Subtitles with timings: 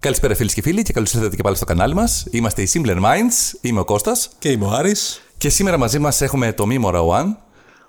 [0.00, 2.26] Καλησπέρα φίλες και φίλοι και καλώς ήρθατε και πάλι στο κανάλι μας.
[2.30, 5.20] Είμαστε οι Simpler Minds, είμαι ο Κώστας Και είμαι ο Άρης.
[5.38, 7.38] και σήμερα μαζί μας έχουμε το Μίμο Ραουάν.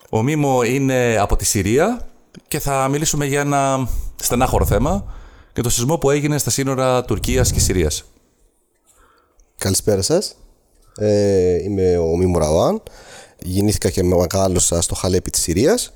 [0.10, 2.08] Ο Μίμο είναι από τη Συρία
[2.48, 5.14] και θα μιλήσουμε για ένα στενάχωρο θέμα
[5.54, 8.04] για το σεισμό που έγινε στα σύνορα Τουρκίας και Συρίας.
[9.58, 10.36] Καλησπέρα σας.
[10.98, 12.82] Ε, είμαι ο Μίμου Ραουάν.
[13.40, 15.94] Γεννήθηκα και μεγάλωσα στο Χαλέπι της Συρίας.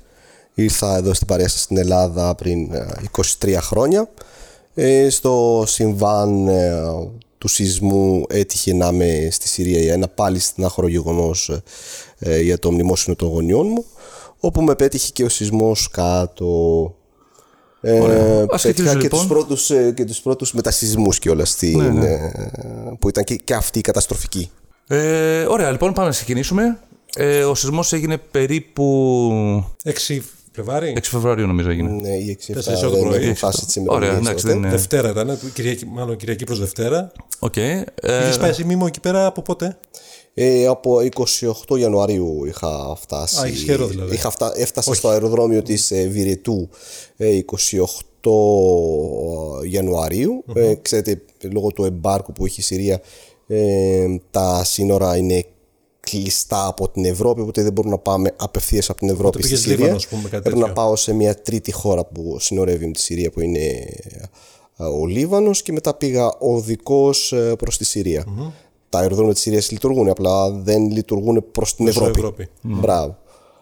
[0.54, 2.86] Ήρθα εδώ στην παρέα σας στην Ελλάδα πριν ε,
[3.40, 4.08] 23 χρόνια.
[4.78, 6.82] Ε, στο συμβάν ε,
[7.38, 11.60] του σεισμού έτυχε να είμαι στη Συρία για ένα πάλι στενάχωρο γεγονός
[12.18, 13.84] ε, για το μνημόσυνο των γονιών μου
[14.40, 16.94] όπου με πέτυχε και ο σεισμός κάτω
[17.80, 19.18] ε, Ας πέτυχα ξεκινήσουμε, και, λοιπόν.
[19.18, 22.32] τους πρώτους, ε, και τους πρώτους μετασυσμούς κιόλας στην, ε,
[22.98, 24.50] που ήταν και, και αυτή η καταστροφική.
[24.86, 26.78] Ε, ωραία, λοιπόν, πάμε να ξεκινήσουμε.
[27.16, 28.84] Ε, ο σεισμός έγινε περίπου
[29.84, 30.20] 6
[30.56, 30.94] Φλεβάρι.
[30.96, 31.90] 6 Φεβρουαρίου, νομίζω έγινε.
[31.90, 33.18] Ναι, η 6 Τέσσερις ώρα το πρωί.
[33.18, 34.54] δεν φάση της Ωραία, ημερομηνίας εντάξει, τότε.
[34.54, 34.70] δεν είναι.
[34.70, 35.38] Δευτέρα ήταν.
[35.54, 37.12] Κυριακή, μάλλον Κυριακή προς Δευτέρα.
[37.38, 37.56] Οκ.
[37.56, 39.78] Ε, Είχες πάει εσύ μόνιμα εκεί πέρα από πότε.
[40.34, 40.98] Ε, από
[41.68, 43.40] 28 Ιανουαρίου είχα φτάσει.
[43.40, 44.14] Α, έχεις καιρό δηλαδή.
[44.14, 44.52] Είχα φτα...
[44.56, 46.68] Έφτασα στο αεροδρόμιο της ε, Βηρυτού
[47.16, 47.38] ε,
[48.22, 48.30] 28
[49.70, 53.00] Ιανουαρίου Ε, ξέρετε, λόγω του εμπάργκο που έχει η Συρία,
[53.46, 55.44] ε, τα σύνορα είναι
[56.10, 59.60] κλειστά από την Ευρώπη, οπότε δεν μπορούμε να πάμε απευθείας από την Ευρώπη στη πήγες
[59.60, 59.76] Συρία.
[59.76, 60.82] Λίβανος, ας πούμε, κάτι Πρέπει να τέτοιο.
[60.82, 63.60] πάω σε μια τρίτη χώρα που συνορεύει με τη Συρία, που είναι
[64.78, 68.24] ε, ο Λίβανος και μετά πήγα οδικός ε, προς τη Συρία.
[68.88, 72.18] Τα αεροδρόμια της Συρίας λειτουργούν, απλά δεν λειτουργούν προς την Προς Ευρώπη.
[72.18, 72.48] Ευρώπη.
[72.62, 73.16] Μπράβο.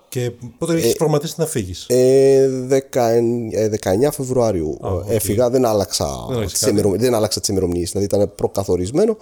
[0.08, 6.04] Και πότε έχεις προγραμματίσει να φύγεις; Ε, 19, ε, 19 Φεβρουαρίου ε, έφυγα, δεν άλλαξα,
[6.30, 6.72] άλλαξε τις κάτι.
[6.72, 9.16] ημερο- δεν άλλαξα τις ημερομηνίες, δηλαδή ήταν προκαθορισμένο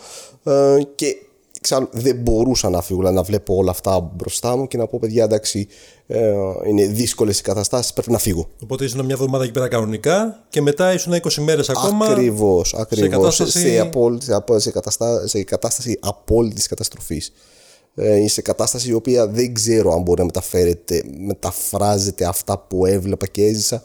[0.44, 1.16] ε, και
[1.56, 4.98] εξάλλου δεν μπορούσα να φύγω, δηλαδή να βλέπω όλα αυτά μπροστά μου και να πω
[5.00, 5.66] παιδιά εντάξει
[6.06, 6.32] ε,
[6.68, 8.48] είναι δύσκολες οι καταστάσεις, πρέπει να φύγω.
[8.62, 12.06] Οπότε ήσουν μια εβδομάδα εκεί πέρα κανονικά και μετά ήσουν 20 μέρες ακόμα.
[12.06, 13.08] Ακριβώς, ακριβώς.
[13.10, 17.32] κατάσταση- Σε, απόλυτη, απο- σε, καταστά, σε κατάσταση απόλυτης καταστροφής.
[17.94, 22.86] Ε, είναι σε κατάσταση η οποία δεν ξέρω αν μπορεί να μεταφέρεται, μεταφράζεται αυτά που
[22.86, 23.82] έβλεπα και έζησα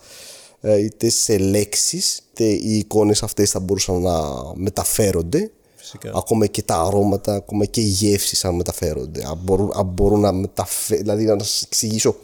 [0.62, 4.14] ε, είτε σε λέξεις, είτε οι εικόνες αυτές θα μπορούσαν να
[4.56, 5.52] μεταφέρονται.
[5.92, 6.18] Φυσικά.
[6.18, 9.24] Ακόμα και τα αρώματα, ακόμα και οι γεύσεις αν μεταφέρονται.
[9.28, 12.16] Αν μπορούν, αν μπορούν να μεταφέρουν, δηλαδή να σας εξηγήσω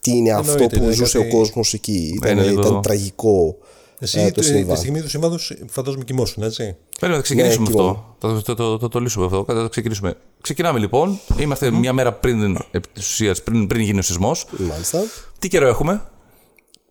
[0.00, 2.12] τι είναι αυτό Εννοείται, που είναι ζούσε κάτι- ο κόσμος εκεί.
[2.16, 3.56] Ήταν, Είναι λίγο- ήταν τραγικό
[4.00, 4.76] Εσύ ε, το, το τη συμβάν.
[4.76, 6.76] στιγμή του συμβάντος φαντάζομαι κοιμόσουν, έτσι.
[7.00, 8.16] Πρέπει να ξεκινήσουμε Ναι, αυτό.
[8.18, 9.44] Θα το, το, το, το λύσουμε αυτό.
[9.46, 10.14] Θα το ξεκινήσουμε.
[10.40, 11.18] Ξεκινάμε λοιπόν.
[11.38, 14.46] Είμαστε μια μέρα πριν, επί της ουσίας, πριν, πριν γίνει ο σεισμός.
[14.58, 15.02] Μάλιστα.
[15.38, 16.02] Τι καιρό έχουμε;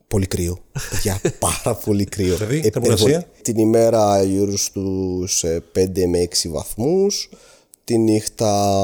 [0.08, 0.58] Πολύ κρύο.
[1.02, 2.36] Για πάρα πολύ κρύο.
[2.36, 2.96] Δηλαδή, Υπερβολή.
[2.98, 7.30] θερμοκρασία; Την ημέρα γύρω στους ε, 5 με 6 βαθμούς.
[7.84, 8.78] Τη νύχτα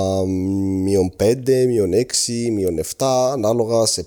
[0.83, 1.35] μείον 5,
[1.67, 2.05] μείον 6,
[2.51, 4.01] μείον 7, ανάλογα σε,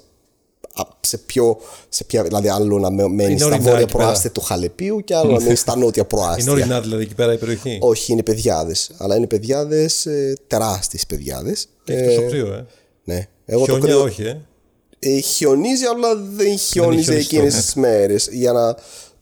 [0.75, 1.57] α, σε ποιο,
[1.89, 4.05] σε ποια, δηλαδή άλλο να με- μένει Είναι στα ορεινά βόρεια εκεί πέρα.
[4.05, 6.53] προάστια του Χαλεπίου και άλλο να μένει στα νότια Είναι προάστια.
[6.53, 11.69] ορεινά δηλαδή εκεί πέρα η περιοχή; Όχι, είναι παιδιάδες, αλλά είναι παιδιάδες, ε, τεράστιες παιδιάδες.
[11.85, 12.67] Έχει τόσο κρύο, ε.
[13.05, 13.29] Ναι.
[13.45, 14.41] Εγώ το Χιόνια κρύο, όχι, ε.
[14.99, 17.61] Ε, χιονίζει, αλλά δεν χιόνιζε χιονιστό, εκείνες ναι.
[17.61, 18.29] τις μέρες.
[18.33, 18.75] Για να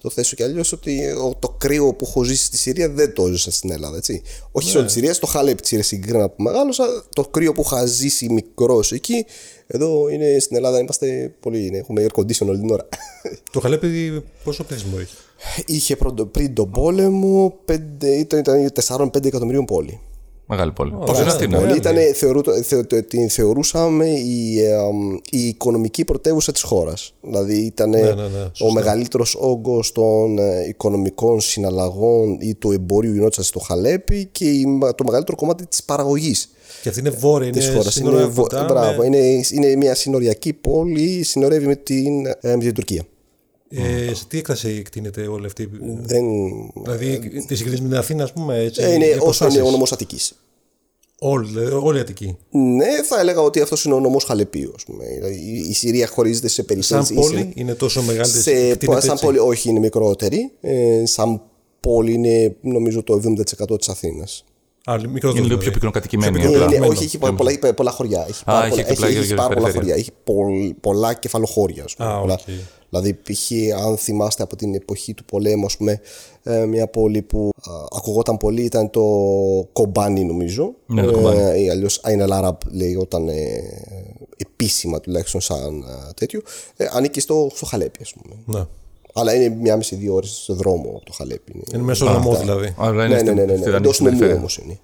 [0.02, 3.26] το θέσω κι αλλιώς, ότι ο- το κρύο που έχω ζήσει στη Συρία δεν το
[3.26, 3.96] έζησα στην Ελλάδα.
[3.96, 4.22] Έτσι.
[4.52, 7.62] Όχι σε όλη τη Συρία, στο Χαλέπι της Συρίας συγκεκριμένα που μεγάλωσα, το κρύο που
[7.64, 9.24] είχα ζήσει μικρός εκεί,
[9.66, 11.66] εδώ είναι στην Ελλάδα είμαστε πολύ.
[11.66, 12.88] Είναι, έχουμε air condition όλη την ώρα.
[13.52, 15.14] Το Χαλέπι πόσο πληθυσμό έχει;
[15.66, 20.00] Είχε πρώτο, πριν τον πόλεμο πέντε- ήταν, ήταν 4-5 εκατομμυρίων πόλη.
[20.54, 20.90] Μεγάλη πόλη.
[20.90, 21.22] Πόσο ωραία.
[21.22, 21.54] είναι αυτή, ναι.
[21.56, 21.66] Πολύ.
[21.66, 27.14] Πολύ ήταν, θεωρού, θε, τε- την θεωρούσαμε η, ε, αμ, η οικονομική πρωτεύουσα της χώρας.
[27.22, 28.72] Δηλαδή ήταν ναι, ναι, ο σωστά.
[28.72, 34.66] μεγαλύτερος όγκος των ε, οικονομικών συναλλαγών ή του εμπορίου γινόταν στο Χαλέπι και η-
[34.96, 36.50] το μεγαλύτερο κομμάτι της παραγωγής
[36.82, 37.92] Και αυτή είναι βόρεια, της είναι χώρας.
[37.94, 42.34] σύνορα Είναι, βο- κοντά μπράβο, με- είναι, είναι μια συνοριακή πόλη, συνορεύει με την, ε,
[42.42, 43.02] με την Τουρκία.
[43.76, 45.68] Ε, σε τι έκταση εκτείνεται όλη αυτή.
[46.02, 46.24] Δεν,
[46.82, 48.58] Δηλαδή, τη συγκρίνεις με την Αθήνα, ας πούμε.
[48.58, 49.58] Έτσι, ε, είναι οι όσο αποστάσεις.
[49.58, 50.34] είναι ο νομός Αττικής.
[51.18, 52.36] Όλη, δηλαδή, όλη η Αττική.
[52.50, 54.72] Ναι, θα έλεγα ότι αυτός είναι ο νομός Χαλεπίου.
[54.76, 55.04] ας πούμε.
[55.14, 57.12] Δηλαδή, η- η Συρία χωρίζεται σε Σαν περιφέρειες.
[57.12, 58.28] πόλη είναι τόσο μεγάλη.
[58.32, 59.24] σε, εκτείνεται σαν έτσι.
[59.24, 60.50] πόλη, όχι, είναι μικρότερη.
[60.60, 61.42] Ε, σαν
[61.80, 64.44] πόλη είναι νομίζω το 70% της Αθήνας.
[64.86, 65.10] Α, μικρότερο.
[65.30, 65.62] Είναι λίγο δηλαδή.
[65.62, 66.38] πιο πυκνοκατοικημένη.
[66.38, 66.50] Πιο απλά.
[66.50, 66.92] Είναι, πυκνοκατοικημένο.
[66.98, 68.24] όχι, έχει πολλά, πολλά, πολλά χωριά.
[68.28, 69.88] Έχει πάρα, έχει πολλά, και έχει, πλάγια έχει για πάρα πολλά περιφέρεια.
[69.94, 70.02] χωριά.
[70.02, 71.84] Έχει πολλ- πολλά κεφαλοχώρια.
[71.84, 72.08] ας πούμε.
[72.08, 72.40] Α, πολλά, οκ.
[73.00, 73.50] Δηλαδή, π.χ.
[73.86, 76.00] αν θυμάστε από την εποχή του πολέμου, ας πούμε,
[76.42, 79.02] ε, μια πόλη που α, ακουγόταν πολύ ήταν το
[79.72, 80.74] Κομπάνι, νομίζω.
[80.86, 81.40] Ναι, το Κομπάνι.
[81.40, 83.34] Ε, ή αλλιώς Ain al Arab λέγονταν ε,
[84.36, 86.40] επίσημα τουλάχιστον σαν ε, τέτοιο.
[86.76, 88.58] Ε, ανήκει στο, στο Χαλέπι, ας πούμε.
[88.58, 88.66] Ναι.
[89.16, 91.52] Αλλά είναι μια μισή δύο ώρες στο δρόμο από το Χαλέπι.
[91.74, 92.74] Είναι μέσα στο νομό δηλαδή.
[92.78, 93.64] Αλλά είναι Ναι, ναι, στην- ναι, ναι, στη ναι.
[93.64, 94.40] Δανία, Εντός στην νομού περιφέρεια.
[94.42, 94.78] όμως είναι.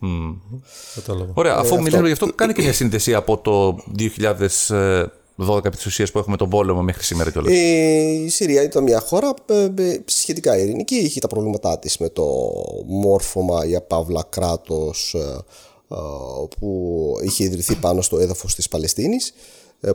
[0.94, 1.32] Κατάλαβα.
[1.34, 5.04] Ωραία, Ε, αφού μιλάμε γι' αυτό, κάνε και μια σύνδεση από το 2000 ε,
[5.48, 7.52] 12 επί της ουσίας που έχουμε τον πόλεμο μέχρι σήμερα κιόλας.
[7.52, 7.56] Ε,
[8.24, 10.94] η Συρία ήταν μια χώρα ε, ε, σχετικά ειρηνική.
[10.94, 12.24] Είχε τα προβλήματά της με το
[12.86, 15.38] μόρφωμα για παύλα κράτος ε,
[15.90, 15.96] ε,
[16.58, 19.32] που είχε ιδρυθεί πάνω στο έδαφος της Παλαιστίνης ε,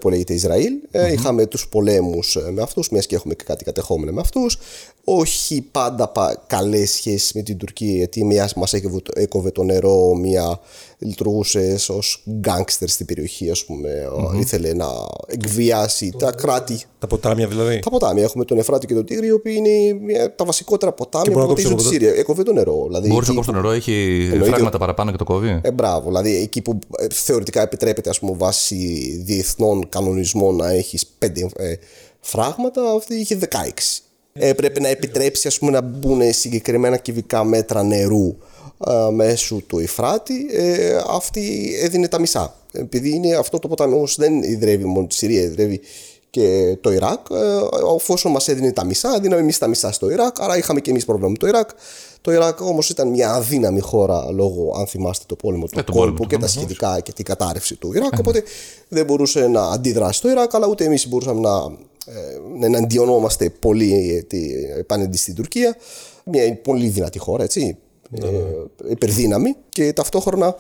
[0.02, 0.74] που λέγεται Ισραήλ.
[0.92, 4.58] Ε, Είχαμε τους πολέμους ε, με αυτούς, μιας και έχουμε και κάτι κατεχόμενο με αυτούς.
[5.04, 10.14] Όχι πάντα πα, καλές σχέσεις με την Τουρκία, γιατί μιας μας έκοβε, έκοβε το νερό,
[10.16, 10.60] μια
[10.98, 13.90] λειτουργούσε ως γκάγκστερ στην περιοχή, ας πούμε.
[14.40, 14.88] Ήθελε να
[15.28, 17.80] εκβιάσει τα κράτη Τα ποτάμια δηλαδή.
[17.80, 18.24] τα ποτάμια.
[18.24, 21.52] Έχουμε τον Εφράτη και τον Τίγρη, οι οποίοι είναι μια- τα βασικότερα ποτάμια μπορεί που
[21.52, 22.20] να κόψει ποτίζουν τη το Συρία.
[22.20, 22.84] Έκοβε το νερό.
[22.88, 24.50] Δηλαδή, Μπορείς να εκεί κόψεις το νερό, έχει Εννοείται.
[24.54, 25.60] φράγματα παραπάνω και το κόβει.
[25.64, 26.06] ε, μπράβο.
[26.08, 28.76] Δηλαδή εκεί που ε, θεωρητικά επιτρέπεται ας πούμε βάσει
[29.26, 31.74] διεθνών κανονισμών να έχεις πέντε ε,
[32.20, 33.46] φράγματα, αυτή είχε 16.
[34.34, 38.36] Έπρεπε να επιτρέψει ας πούμε να μπουν συγκεκριμένα κυβικά μέτρα νερού
[38.88, 42.56] ε, μέσω του Ιφράτη, ε, αυτή έδινε τα μισά.
[42.72, 45.82] Επειδή είναι αυτό το ποτάμι όμως δεν ιδρεύει μόνο τη Συρία, ιδρεύει
[46.30, 47.28] και το Ιράκ.
[47.32, 50.90] Ε, Εφόσον μας έδινε τα μισά, δίναμε εμείς τα μισά στο Ιράκ, άρα είχαμε και
[50.90, 51.70] εμείς πρόβλημα με το Ιράκ.
[52.26, 55.96] Το Ιράκ όμως ήταν μια αδύναμη χώρα λόγω, αν θυμάστε, το πόλεμο του Ε, τον
[55.96, 58.14] πόλεμο κόλπου του, και τα σχετικά και την κατάρρευση του Ιράκ.
[58.20, 58.44] Οπότε
[58.88, 61.50] δεν μπορούσε να αντιδράσει το Ιράκ, αλλά ούτε εμείς μπορούσαμε να,
[62.06, 65.76] ε, να εναντιονόμαστε πολύ ε, τι- απέναντι στην Τουρκία.
[66.26, 67.78] Μια πολύ δυνατή χώρα, έτσι.
[68.22, 68.28] Ε,
[68.90, 70.56] υπερδύναμη και ταυτόχρονα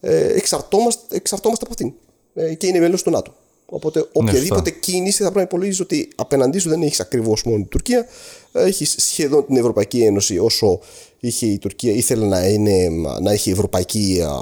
[0.00, 1.92] ε, εξαρτώμαστε, εξαρτώμαστε από αυτήν.
[2.34, 3.34] Ε, και είναι μέλος του ΝΑΤΟ.
[3.72, 7.68] Οπότε οποιαδήποτε κίνηση θα πρέπει να υπολογίζεις ότι απέναντί σου δεν έχεις ακριβώς μόνο την
[7.68, 8.06] Τουρκία,
[8.52, 10.80] έχεις σχεδόν την Ευρωπαϊκή Ένωση όσο
[11.20, 12.88] είχε η Τουρκία, ήθελε να, είναι,
[13.20, 14.32] να έχει ευρωπαϊκή α,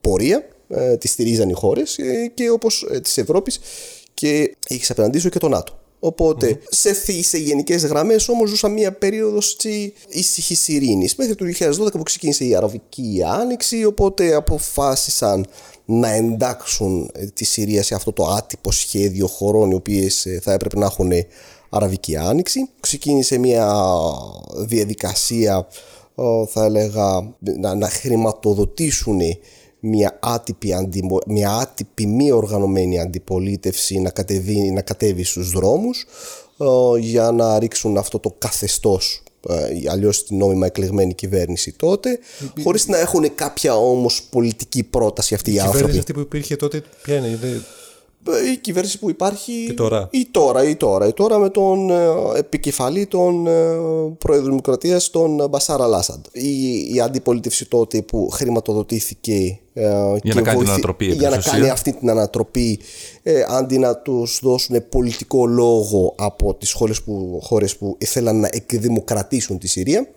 [0.00, 1.98] πορεία, ε, τη στηρίζαν οι χώρες
[2.34, 3.60] και όπως ε, της Ευρώπης
[4.14, 5.78] και έχεις απέναντί σου και το ΝΑΤΟ.
[6.00, 9.56] Οπότε σε, θη- σε γενικές γραμμές όμως ζούσαμε μια περίοδος
[10.08, 11.14] ήσυχης ειρήνης.
[11.14, 15.46] Μέχρι το 2012 που ξεκίνησε η Αραβική Άνοιξη, οπότε αποφάσισαν
[15.86, 20.78] να εντάξουν ε, τη Συρία σε αυτό το άτυπο σχέδιο χωρών οι οποίες θα έπρεπε
[20.78, 21.12] να έχουν
[21.68, 22.68] Αραβική Άνοιξη.
[22.80, 23.74] Ξεκίνησε μια
[24.56, 25.66] διαδικασία,
[26.14, 29.20] ε, θα έλεγα, να, να χρηματοδοτήσουν
[29.80, 36.06] μια άτυπη, αντιμο- μια άτυπη μη οργανωμένη αντιπολίτευση να κατεβεί, να κατέβει στους δρόμους
[36.58, 42.18] ε, για να ρίξουν αυτό το καθεστώς ε, αλλιώς την νόμιμα εκλεγμένη κυβέρνηση τότε
[42.62, 45.98] χωρίς να έχουν κάποια όμως πολιτική πρόταση αυτοί οι Η κυβέρνηση άνθρωποι.
[45.98, 47.38] αυτή που υπήρχε τότε, ποια είναι.
[48.28, 50.08] Είναι- Ε, Η κυβέρνηση που υπάρχει Και τώρα.
[50.10, 51.96] ή τώρα, ή τώρα, ή τώρα με τον ε,
[52.38, 53.52] επικεφαλή των ε,
[54.18, 56.24] Πρόεδρου Δημοκρατίας, τον Μπασάρα Αλάσαντ.
[56.32, 59.90] Η, η αντιπολίτευση τότε που χρηματοδοτήθηκε ε,
[60.22, 61.74] και να κάνει την ανατροπή, επί για να της κάνει ουσίας.
[61.74, 62.78] αυτή την ανατροπή
[63.22, 68.48] ε, αντί να τους δώσουν πολιτικό λόγο από τις χώρες που, χώρες που ήθελαν να
[68.52, 70.08] εκδημοκρατήσουν τη Συρία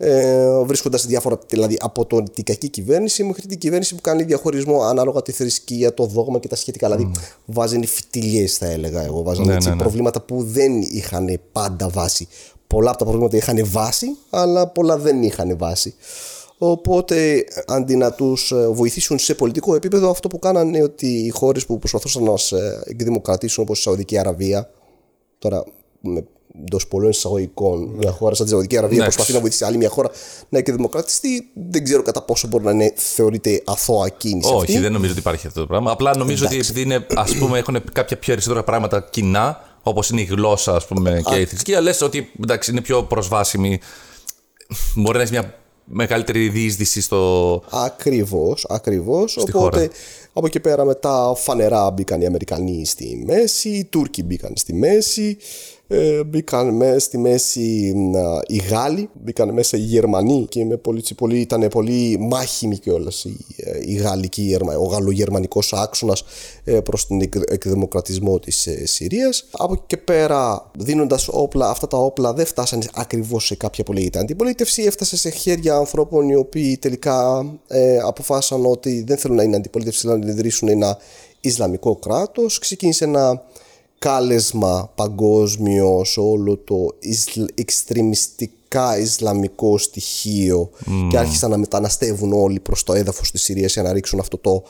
[0.00, 4.82] ε, βρίσκοντας διάφορα δηλαδή από το, την κακή κυβέρνηση μέχρι την κυβέρνηση που κάνει διαχωρισμό
[4.82, 6.86] ανάλογα τη θρησκεία, το δόγμα και τα σχετικά.
[6.86, 7.10] Δηλαδή
[7.44, 9.80] βάζανε φιτιλιές θα έλεγα εγώ, βάζανε Ναι, έτσι, ναι, ναι.
[9.80, 12.28] προβλήματα που δεν είχαν πάντα βάση.
[12.66, 15.94] Πολλά από τα προβλήματα είχαν βάση, αλλά πολλά δεν είχαν βάση.
[16.58, 21.28] Οπότε αντί να τους ε, βοηθήσουν σε πολιτικό επίπεδο αυτό που κάνανε είναι ότι οι
[21.28, 24.70] χώρες που προσπαθούσαν να μας ε, εκδημοκρατήσουν όπως η Σαουδική Αραβία
[25.38, 25.64] τώρα
[26.00, 26.24] με
[26.60, 29.16] εντός πολλών εισαγωγικών μια χώρα σαν τη Σαουδική Αραβία Εντάξει.
[29.16, 30.10] προσπαθεί να βοηθήσει άλλη μια χώρα
[30.48, 34.78] να εκδημοκρατιστεί δεν ξέρω κατά πόσο μπορεί να είναι, θεωρείται αθώα κίνηση Όχι, αυτή.
[34.78, 35.90] δεν νομίζω ότι υπάρχει αυτό το πράγμα.
[35.90, 40.20] Απλά νομίζω ότι επειδή είναι, ας πούμε, έχουν κάποια πιο περισσότερα πράγματα κοινά, όπως είναι
[40.20, 43.80] η γλώσσα ας πούμε, και η θρησκεία, λες ότι εντάξει, είναι πιο προσβάσιμη.
[44.94, 45.54] Μπορεί να έχεις μια
[45.84, 47.62] μεγαλύτερη διείσδυση στο.
[47.70, 49.36] Ακριβώς, ακριβώς.
[49.36, 49.88] Οπότε χώρα.
[50.32, 55.36] από εκεί πέρα μετά φανερά μπήκαν οι Αμερικανοί στη μέση, οι Τούρκοι μπήκαν στη μέση,
[55.90, 60.76] ε, μπήκαν με, στη μέση μ, α, οι Γάλλοι, μπήκαν μέσα οι Γερμανοί και με
[60.76, 63.36] πολύ, πολύ, ήταν πολύ μάχημοι κιόλας η,
[63.84, 66.24] η γαλλική, Γερμα- ο γαλλογερμανικός άξονας
[66.64, 69.44] ε, προς τον εκ- εκδημοκρατισμό της ε, Συρίας.
[69.50, 73.92] Από εκεί και πέρα δίνοντας όπλα, αυτά τα όπλα δεν φτάσανε ακριβώς σε κάποια που
[73.92, 79.42] λέγεται αντιπολίτευση, έφτασε σε χέρια ανθρώπων οι οποίοι τελικά ε, αποφάσισαν ότι δεν θέλουν να
[79.42, 80.98] είναι αντιπολίτευση, θέλουν να ιδρύσουν ένα
[81.40, 82.58] Ισλαμικό κράτος.
[82.58, 83.42] Ξεκίνησε ένα
[83.98, 90.70] κάλεσμα παγκόσμιο σε όλο το ισλ, εξτρεμιστικά ισλαμικό στοιχείο
[91.10, 94.62] και άρχισαν να μεταναστεύουν όλοι προς το έδαφος της Συρίας για να ρίξουν αυτό το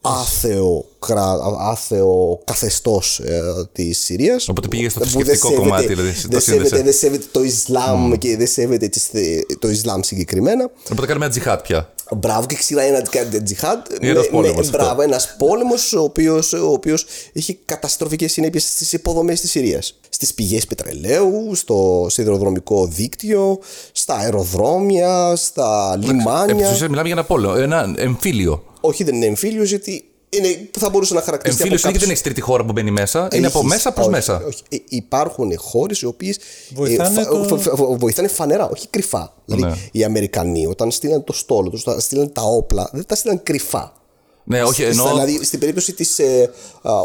[0.00, 3.40] άθεο, κρά, άθεο καθεστώς ε,
[3.72, 6.50] της Συρίας Οπότε πήγε στο που δεν θρησκευτικό σέβεται- κομμάτι, δηλαδή, το δεν, σύνδεσε.
[6.68, 11.24] σέβεται, δεν σέβεται το Ισλάμ και δεν σέβεται τις θε- το Ισλάμ συγκεκριμένα Οπότε κάνουμε
[11.24, 11.94] ένα τζιχάτ πια.
[12.16, 13.02] Μπράβο και ξηρά ένα
[13.42, 13.86] τζιχάντ.
[14.00, 14.78] Είναι ένας πόλεμος αυτό.
[14.78, 19.98] Μπράβο, ένας πόλεμος ο οποίο ο οποίος έχει καταστροφικές συνέπειες στις υποδομές της Συρίας.
[20.08, 23.58] Στις πηγές πετρελαίου, στο σιδηροδρομικό δίκτυο,
[23.92, 26.54] στα αεροδρόμια, στα Επί λιμάνια.
[26.54, 28.64] της ουσίας μιλάμε για ένα πόλεμο, ένα εμφύλιο.
[28.80, 30.04] Όχι, δεν είναι εμφύλιος, γιατί
[30.36, 31.62] είναι, θα μπορούσε να χαρακτηριστεί.
[31.62, 33.28] Εμφύλιος από είναι και δεν κάποιους- έχει τρίτη χώρα που μπαίνει μέσα.
[33.32, 34.42] Είναι από Έχεις- μέσα προς όχι, μέσα.
[34.46, 34.62] όχι.
[34.68, 36.38] Ε, υπάρχουν χώρες οι οποίες
[36.74, 39.32] Βοηθάνε το- βοηθάνε φανερά, όχι κρυφά.
[39.44, 39.76] Δηλαδή Ναι.
[39.92, 43.92] οι Αμερικανοί όταν στείλαν το στόλο τους, όταν στείλαν τα όπλα, δεν τα στείλαν κρυφά.
[44.48, 45.04] Ναι, όχι, Στα- ενώ.
[45.08, 46.50] Δηλαδή στην περίπτωση της ε,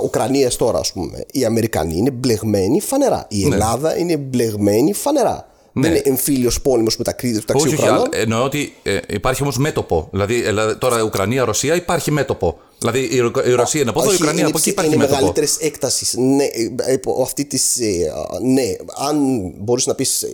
[0.04, 3.26] Ουκρανίας τώρα, ας πούμε, οι Αμερικανοί είναι μπλεγμένοι φανερά.
[3.30, 5.46] Η Ελλάδα είναι μπλεγμένη φανερά.
[5.74, 5.82] Ναι.
[5.82, 8.00] Δεν είναι εμφύλιος πόλεμος μεταξύ, μεταξύ Όχι, όχι, Ουκρανών.
[8.14, 10.08] αλλά εννοώ ότι ε, υπάρχει όμως μέτωπο.
[10.12, 12.58] Δηλαδή, δηλαδή, τώρα Ουκρανία-Ρωσία υπάρχει μέτωπο.
[12.82, 14.72] Δηλαδή η, Ρω- η Ρωσία είναι από εδώ, η Όχι, Ουκρανία είναι από εκεί ψη-
[14.74, 15.20] υπάρχει είναι μέτωπο.
[15.20, 16.20] μεγαλύτερη έκταση.
[16.22, 16.44] Ναι,
[16.86, 18.64] ε, υπό αυτή της, ε, α, ναι,
[19.10, 19.18] αν
[19.58, 20.26] μπορείς να πεις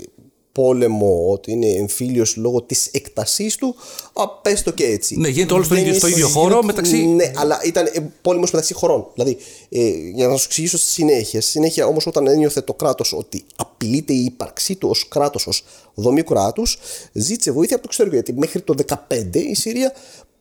[0.51, 3.75] πόλεμο ότι είναι εμφύλιος λόγω της έκτασής του,
[4.13, 5.15] α, πες το και έτσι.
[5.17, 7.99] Ναι, γίνεται όλο στο Δεν ίδιο- είναι στο ίδιο χώρο μεταξύ- Ναι, αλλά ήταν ε,
[8.21, 9.07] πόλεμος μεταξύ χωρών.
[9.13, 9.37] Δηλαδή,
[9.69, 11.41] ε, για να σου εξηγήσω στη συνέχεια.
[11.41, 15.63] Στη συνέχεια όμως, όταν ένιωθε το κράτος ότι απειλείται η ύπαρξή του ως κράτος, ως
[15.93, 16.77] δομή κράτους,
[17.13, 18.15] ζήτησε βοήθεια από το εξωτερικό.
[18.15, 19.93] Γιατί μέχρι το 2015 η Συρία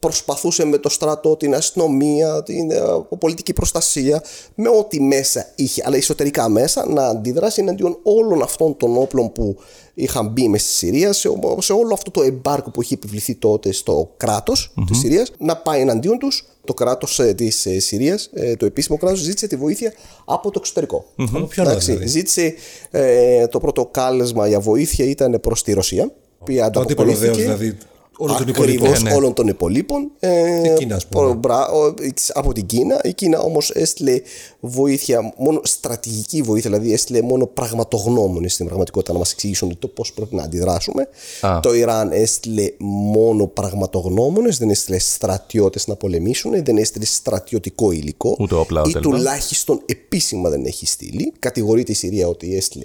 [0.07, 2.81] προσπαθούσε με το στρατό, την αστυνομία, την ε,
[3.19, 4.23] πολιτική προστασία,
[4.55, 9.57] με ό,τι μέσα είχε, αλλά εσωτερικά μέσα, να αντιδράσει εναντίον όλων αυτών των όπλων που
[9.95, 13.73] είχαν μπει μέσα στη Συρία, σε, σε όλο αυτό το εμπάρκο που είχε επιβληθεί τότε
[13.73, 16.47] στο κράτος της Συρίας, να πάει εναντίον τους.
[16.65, 19.93] Το κράτος ε, της ε, Συρίας, ε, το επίσημο κράτος, ζήτησε τη βοήθεια
[20.25, 21.05] από το εξωτερικό.
[21.17, 22.55] Από ποιον Εντάξει, δηλαδή; Ζήτησε
[22.91, 26.03] ε, το πρώτο κάλεσμα για βοήθεια ήταν προς τη Ρωσία.
[26.05, 27.55] η οποία Το αντίπαλο δέος ανταποκρίθηκε.
[27.55, 29.03] δηλαδή όλων των Ακριβώς, υπολείπων.
[29.03, 29.13] ναι.
[29.15, 30.11] όλων των υπολείπων.
[30.19, 31.25] Ε, Η Κίνα, ας πούμε.
[31.25, 31.95] προ- μπρα- ο-
[32.33, 33.01] από την Κίνα.
[33.05, 34.21] Η Κίνα όμως έστειλε
[34.61, 40.13] βοήθεια, μόνο στρατηγική βοήθεια, δηλαδή έστειλε μόνο πραγματογνώμονε στην πραγματικότητα να μας εξηγήσουν το πώς
[40.13, 41.09] πρέπει να αντιδράσουμε.
[41.41, 41.61] Α.
[41.63, 42.71] Το Ιράν έστειλε
[43.13, 48.37] μόνο πραγματογνώμονες, δεν έστειλε στρατιώτες να πολεμήσουν, δεν έστειλε στρατιωτικό υλικό.
[48.41, 51.33] Ούτε όπλα, ή ούτε τουλάχιστον επίσημα δεν έχει στείλει.
[51.39, 52.85] Κατηγορείται η Συρία ότι έστειλε,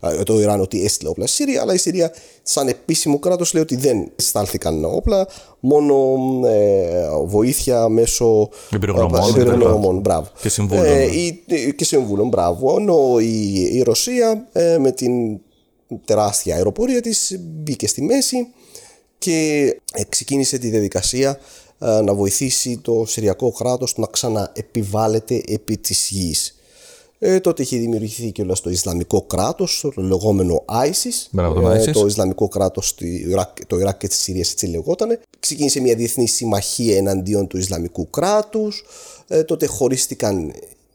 [0.00, 3.62] α, το Ιράν ότι έστειλε όπλα στη Συρία, αλλά η Συρία σαν επίσημο κράτος λέει
[3.62, 5.26] ότι δεν στάλθηκαν όπλα,
[5.60, 10.28] μόνο ε, βοήθεια μέσω Εμπειρογνωμών, ε, εμπειρογνωμών, μπράβο.
[10.42, 10.84] Και συμβούλων.
[10.84, 12.76] Ε, ή- ε, και συμβούλων, μπράβο.
[12.78, 15.38] Ενώ η, η Ρωσία ε, με την
[16.04, 18.46] τεράστια αεροπορία της μπήκε στη μέση
[19.18, 21.38] και ε, ξεκίνησε τη διαδικασία
[21.78, 26.55] ε, να βοηθήσει το Συριακό κράτος να ξαναεπιβάλλεται επί της γης.
[27.18, 31.26] Ε, τότε είχε δημιουργηθεί και το Ισλαμικό κράτος, το λεγόμενο ISIS.
[31.30, 31.92] Μπράβο, το Ε, ISIS.
[31.92, 35.18] το Ισλαμικό κράτος, το Ιράκ, το Ιράκ και τη Συρία έτσι λεγόταν.
[35.40, 38.84] Ξεκίνησε μια διεθνή συμμαχία εναντίον του Ισλαμικού κράτους.
[39.28, 40.52] Ε, τότε χωρίστηκαν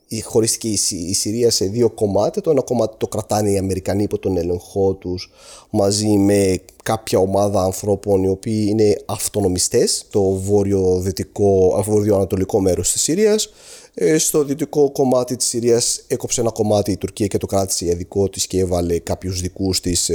[0.08, 2.42] η- χωρίστηκε η, Συ- η Συρία σε δύο κομμάτια.
[2.42, 5.32] Το ένα κομμάτι το κρατάνε οι Αμερικανοί υπό τον έλεγχό τους
[5.70, 13.50] μαζί με κάποια ομάδα ανθρώπων οι οποίοι είναι αυτονομιστές το βόρειο-δυτικό, βόρειο-ανατολικό μέρος της Συρίας.
[13.94, 17.96] Ε, στο δυτικό κομμάτι της Συρίας έκοψε ένα κομμάτι η Τουρκία και το κράτησε για
[17.96, 20.10] δικό της και έβαλε κάποιους δικούς της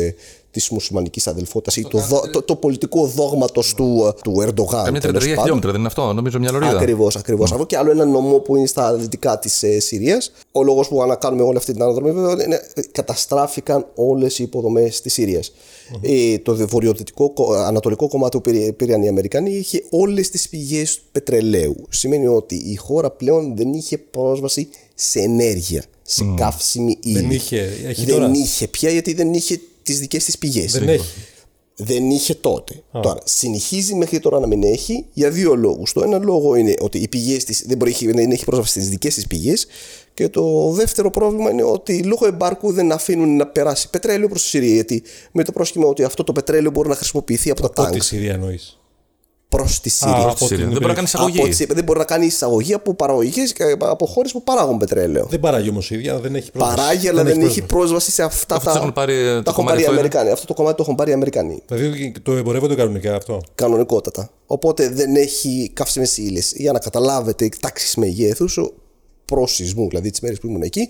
[0.57, 4.85] ε, της μουσουλμανικής αδελφότητας ή το, δο- το, το πολιτικό δόγματος του, ε, του Ερντογάν.
[4.85, 5.39] Καμιά τέλος 33 πάντων.
[5.39, 6.71] χιλιόμετρα δεν είναι αυτό, νομίζω μια λωρίδα.
[6.79, 7.53] Ακριβώς, ακριβώς.
[7.53, 10.33] Αυτό και άλλο ένα νομό που είναι στα δυτικά της ε, Συρίας.
[10.53, 15.01] Ο λόγος που ανακάνουμε όλη αυτή την αναδρομή βέβαια είναι ε, καταστράφηκαν όλες οι υποδομές
[15.01, 15.41] της συρια
[16.01, 20.49] Ε, το δε- βορειοδυτικό, κο- ανατολικό κομμάτι που πήρε- πήραν οι Αμερικανοί είχε όλες τις
[20.49, 21.77] πηγές πετρελαίου.
[21.89, 27.13] Σημαίνει ότι η χώρα πλέον δεν είχε πρόσβαση σε ενέργεια, σε καύσιμη ύλη.
[27.21, 28.31] Δεν είχε, έχει δεν τώρα.
[28.35, 30.73] είχε πια γιατί δεν είχε τις δικές της πηγές.
[30.73, 31.13] Δεν έχει.
[31.79, 32.83] Δεν είχε τότε.
[32.93, 35.93] Τώρα, συνεχίζει μέχρι τώρα να μην έχει για δύο λόγους.
[35.93, 39.15] Το ένα λόγο είναι ότι οι πηγές της δεν, μπορεί, δεν έχει πρόσβαση στις δικές
[39.15, 39.67] της πηγές.
[40.15, 44.49] Και το δεύτερο πρόβλημα είναι ότι λόγω εμπάρκου δεν αφήνουν να περάσει πετρέλαιο προς τη
[44.49, 44.75] Συρία.
[44.75, 45.03] Γιατί
[45.33, 48.05] με το πρόσχημα ότι αυτό το πετρέλαιο μπορεί να χρησιμοποιηθεί από τα Από τάγκ τη
[48.05, 48.79] Συρία εννοείς.
[49.49, 50.15] Προς τη Συρία.
[50.15, 50.65] από Στη Συρία.
[50.65, 51.39] την Δεν μπορεί να κάνεις εισαγωγή.
[51.39, 55.27] Από τις- δεν μπορεί να κάνει εισαγωγή από παραγωγές και από χώρες που παράγουν πετρέλαιο.
[55.31, 56.77] Δεν παράγει όμως η ίδια, δεν έχει πρόσβαση.
[56.77, 58.79] Παράγει, αλλά δεν, έχει έχει πρόσβαση σε αυτά Αυτούς τα.
[58.79, 60.01] έχουν πάρει, ε, το τα έχουν κομμάτι πάρει οι αυτό είναι.
[60.01, 60.31] Αμερικάνοι.
[60.31, 61.63] Αυτό το κομμάτι το έχουν πάρει οι Αμερικανοί.
[61.67, 63.41] Δηλαδή το εμπορεύονται κανονικά αυτό.
[63.55, 64.31] κανονικότατα.
[64.47, 66.53] Οπότε δεν έχει καύσιμες ύλες.
[66.57, 68.47] Για να καταλάβετε τάξεις μεγέθου
[69.25, 70.89] προ σεισμού, δηλαδή τις μέρες που ήμουν εκεί,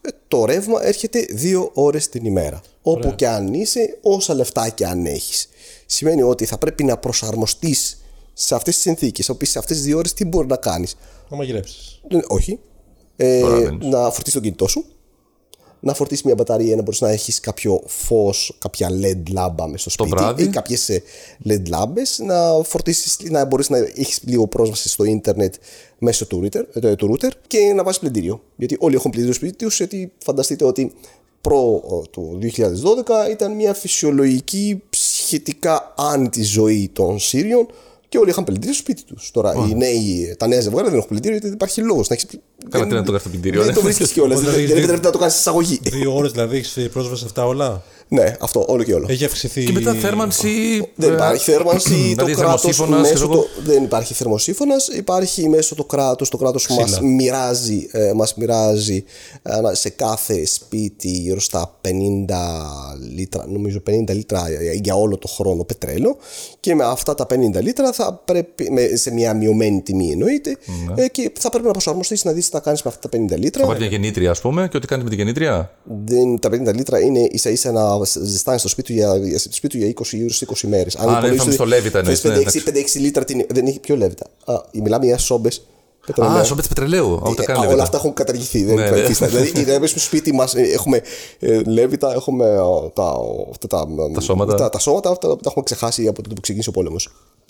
[0.00, 2.60] ε, το ρεύμα έρχεται δύο ώρες την ημέρα.
[2.82, 5.48] Όπου και αν είσαι, όσα λεφτά και αν έχεις.
[5.92, 9.28] Σημαίνει ότι θα πρέπει να προσαρμοστείς σε αυτές τις συνθήκες.
[9.28, 10.96] Οποίε σε αυτές τις δύο ώρες τι μπορεί να κάνεις.
[11.28, 12.00] Να μαγειρέψεις.
[12.26, 12.58] Όχι.
[13.16, 13.86] Ε, Προλαβαίνεις.
[13.86, 14.84] να φορτίσεις το κινητό σου.
[15.80, 20.04] Να φορτίσεις μια μπαταρία να μπορείς να έχεις κάποιο φως, κάποια LED λάμπα μέσα στο
[20.04, 20.42] σπίτι βράδυ.
[20.42, 20.90] ή κάποιες
[21.48, 22.18] LED λάμπες.
[22.18, 25.54] Να φορτίσεις, να μπορείς να έχεις λίγο πρόσβαση στο ίντερνετ
[25.98, 28.42] μέσω του router, ε, του router και να βάζεις πλυντήριο.
[28.56, 30.92] Γιατί όλοι έχουν πλυντήριο σπίτι τους, γιατί φανταστείτε ότι
[31.42, 34.82] προ ε, του 2012 ήταν μια φυσιολογική
[35.36, 37.66] σχετικά άνετη ζωή των Σύριων
[38.08, 39.30] και όλοι είχαν πλυντήριο στο σπίτι τους.
[39.32, 42.28] Τώρα, οι νέοι, τα νέα ζευγάρια δεν έχουν πλυντήριο γιατί δεν υπάρχει λόγος να έχεις.
[42.68, 43.74] Καλά, τι να το κάνεις το πλυντήριο, Δεν ε.
[43.74, 44.38] το βρίσκεις κιόλας.
[44.40, 45.80] Δηλαδή, Δεν δι- επιτρέπεται να το κάνεις εισαγωγή.
[45.82, 47.82] Δύο ώρες δηλαδή έχεις πρόσβαση σε αυτά όλα.
[48.12, 49.06] Ναι, αυτό, όλο και όλο.
[49.08, 49.64] Έχει αυξηθεί.
[49.64, 50.48] Και μετά θέρμανση.
[50.94, 52.14] Δεν ε, υπάρχει θέρμανση.
[52.16, 53.72] το δηλαδή κράτος θερμοσύφωνας, μέσω ξέρω το, εγώ.
[53.72, 54.88] δεν υπάρχει θερμοσύφωνας.
[54.88, 56.28] Υπάρχει μέσω το κράτος.
[56.28, 57.08] Το κράτος μας Ξύλα.
[57.08, 59.04] μοιράζει, ε, μας μοιράζει
[59.42, 61.88] ε, σε κάθε σπίτι γύρω στα 50
[63.14, 64.44] λίτρα, νομίζω 50 λίτρα
[64.80, 66.16] για όλο το χρόνο πετρέλαιο.
[66.60, 70.56] Και με αυτά τα 50 λίτρα θα πρέπει, με, σε μια μειωμένη τιμή εννοείται,
[70.94, 73.38] ε, και θα πρέπει να προσαρμοστείς να δεις τι να κάνεις με αυτά τα 50
[73.38, 73.60] λίτρα.
[73.60, 75.72] Θα βάλει μια γεννήτρια, ας πούμε, και ό,τι κάνει με την γεννήτρια;
[76.04, 79.78] Δεν, τα 50 λίτρα είναι ίσα ίσα να ζεστάνει στο σπίτι για, για, στο σπίτι
[79.78, 80.96] για 20 γύρω στις 20 μέρες.
[80.96, 84.26] Α, ναι, θα μου στο Λέβητα εννοείς, ναι, 5-6 λίτρα την, δεν έχει πιο λέβητα;
[84.44, 85.62] Α, μιλάμε για σόμπες.
[86.22, 87.14] Α, σομπέτ πετρελαίου.
[87.14, 87.82] Α, Ούτε καν όλα λέβητα.
[87.82, 88.64] αυτά έχουν καταργηθεί.
[88.64, 89.06] Δεν Ναι, υπάρχει ναι.
[89.08, 89.26] φύστα.
[89.26, 91.02] δηλαδή, είναι στο σπίτι μας έχουμε
[91.38, 92.56] ε, λέβητα, έχουμε ε,
[92.94, 93.14] τα,
[93.50, 94.54] αυτά τα, Τα σώματα.
[94.54, 97.08] Τα, τα σώματα αυτά τα έχουμε ξεχάσει από τότε που ξεκίνησε ο πόλεμος.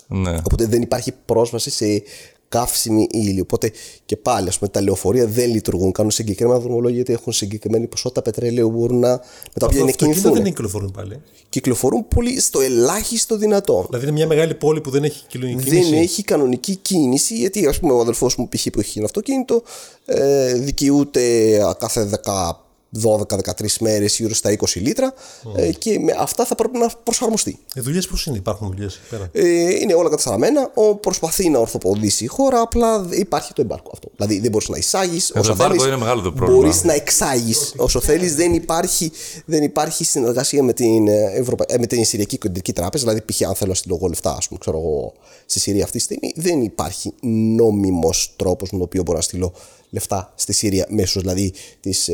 [0.09, 0.37] Ναι.
[0.45, 2.03] Οπότε δεν υπάρχει πρόσβαση σε
[2.53, 3.41] καύσιμη ύλη.
[3.41, 3.73] Οπότε
[4.07, 5.93] και πάλι, ας πούμε, τα λεωφορεία δεν λειτουργούν.
[5.93, 9.19] Κάνουν συγκεκριμένα δρομολόγια γιατί έχουν συγκεκριμένη ποσότητα πετρελαίου που μπορούν να, με
[9.59, 10.33] τα οποία είναι Αυτοκίνητα κινηθούν.
[10.33, 11.21] δεν κυκλοφορούν πάλι.
[11.49, 13.85] Κυκλοφορούν πολύ στο ελάχιστο δυνατό.
[13.87, 15.91] Δηλαδή είναι μια μεγάλη πόλη που δεν έχει κοινωνική κίνηση.
[15.91, 18.67] Δεν έχει κανονική κίνηση γιατί ας πούμε ο αδελφός μου π.χ.
[18.73, 19.63] που έχει ένα αυτοκίνητο
[20.05, 21.21] ε, δικαιούται
[21.79, 22.05] κάθε
[23.01, 25.15] 12-13 μέρες γύρω στα 20 λίτρα
[25.57, 27.59] ε, και με αυτά θα πρέπει να προσαρμοστεί.
[27.75, 30.71] Οι δουλειές πώς είναι, υπάρχουν δουλειές εκεί πέρα; Ε, είναι όλα καταστραμμένα.
[30.75, 34.09] Ο προσπαθεί να ορθοποδήσει η χώρα, απλά υπάρχει το εμπάρκο αυτό.
[34.17, 35.87] Δηλαδή δεν μπορείς να εισάγεις όσο το εμπάργκο θέλεις.
[35.87, 36.61] είναι μεγάλο το πρόβλημα.
[36.61, 38.35] Μπορείς να εξάγεις όσο θέλεις.
[38.35, 39.13] Δεν υπάρχει,
[39.45, 41.65] δεν υπάρχει συνεργασία με την, ε, Ευρωπα...
[41.69, 43.05] ε, με την Συριακή Κεντρική Τράπεζα.
[43.05, 43.43] Δηλαδή, π.χ.
[43.43, 45.13] αν θέλω να στείλω εγώ λεφτά, ας πούμε, ξέρω εγώ,
[45.47, 47.13] στη Συρία αυτή τη στιγμή, δεν υπάρχει
[47.57, 49.53] νόμιμος τρόπος με τον οποίο μπορώ να στείλω
[49.93, 52.09] λεφτά στη Συρία μέσω δηλαδή της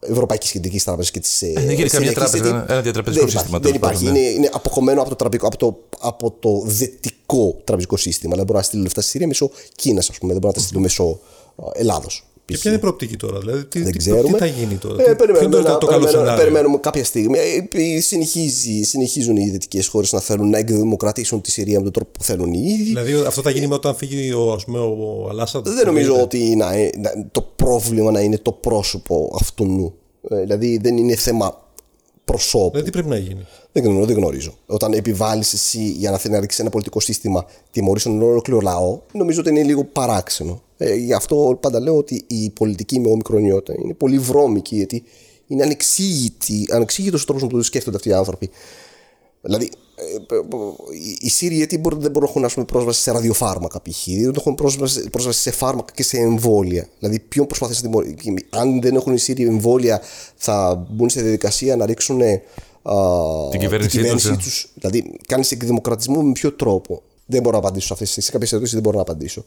[0.00, 1.38] Ευρωπαϊκής Κεντρικής Τράπεζας και της.
[1.54, 4.04] Δεν γίνει καμία τράπεζα, ένα- ένα διατραπεζικό δεν υπάρχει, σύστημα, Δεν τέλος υπάρχει.
[4.04, 4.26] πάντων, ναι.
[4.26, 8.30] Είναι, είναι αποκομμένο από το, τραπεζικό, από, το, από το δυτικό τραπεζικό σύστημα.
[8.32, 10.32] Δηλαδή, μπορώ να στείλω λεφτά στη Συρία μέσω Κίνας, ας πούμε.
[10.32, 11.20] Δεν μπορώ να τα στείλω μέσω
[11.74, 12.24] Ελλάδος.
[12.50, 14.22] Και ποια είναι η προοπτική τώρα, δηλαδή τι, Δεν τι, ξέρουμε.
[14.32, 16.44] τι θα γίνει τώρα, Ε, τι, ποιο περιμένουμε, είναι το, να- το καλό περιμένουμε, σενάριο;
[16.44, 17.38] περιμένουμε κάποια στιγμή.
[17.38, 21.92] Ε, ε, συνεχίζει, συνεχίζουν οι δυτικές χώρες να θέλουν να εκδημοκρατήσουν τη Συρία με τον
[21.92, 22.82] τρόπο που θέλουν οι ίδιοι.
[22.82, 25.68] Δηλαδή αυτό θα γίνει με όταν φύγει ο, ας πούμε, ο Αλάσαντ.
[25.68, 29.94] Δεν νομίζω ότι να, ε- να- το πρόβλημα να είναι το πρόσωπο αυτού νου.
[30.30, 31.68] Ε, δηλαδή δεν είναι θέμα
[32.24, 32.68] προσώπου.
[32.70, 34.52] Δηλαδή τι πρέπει να γίνει; Δεν γνωρίζω, δεν γνωρίζω.
[34.66, 39.00] Όταν επιβάλλεις εσύ για να θέλει να ρίξεις ένα πολιτικό σύστημα τιμωρείς έναν ολόκληρο λαό,
[39.12, 40.62] νομίζω ότι είναι λίγο παράξενο.
[40.82, 45.02] Ε, γι' αυτό πάντα λέω ότι η πολιτική με ομικρονιότητα είναι πολύ βρώμικη, γιατί
[45.46, 48.50] είναι ανεξήγητη, ανεξήγητος ο τρόπος με τον οποίο σκέφτονται αυτοί οι άνθρωποι.
[49.42, 53.00] Δηλαδή, ε, ε, ε, οι Σύριοι γιατί μπορούν- δεν μπορούν να έχουν ας πούμε, πρόσβαση
[53.00, 54.04] σε ραδιοφάρμακα π.χ.
[54.06, 56.88] Δεν έχουν πρόσβαση, πρόσβαση σε φάρμακα και σε εμβόλια.
[56.98, 58.46] Δηλαδή, ποιον προσπαθείς να τιμωρήσει.
[58.50, 60.00] Αν δεν έχουν οι Σύριοι εμβόλια,
[60.36, 62.42] θα μπουν σε διαδικασία να ρίξουν ε,
[62.82, 62.94] α,
[63.50, 64.36] Την κυβέρνησή τους, ε.
[64.36, 64.68] τους.
[64.74, 67.02] Δηλαδή, κάνεις εκδημοκρατισμό με ποιο τρόπο.
[67.26, 69.44] Δεν μπορώ να απαντήσω σε αυτές σε κάποιες ερωτήσεις δεν μπορώ να απαντήσω.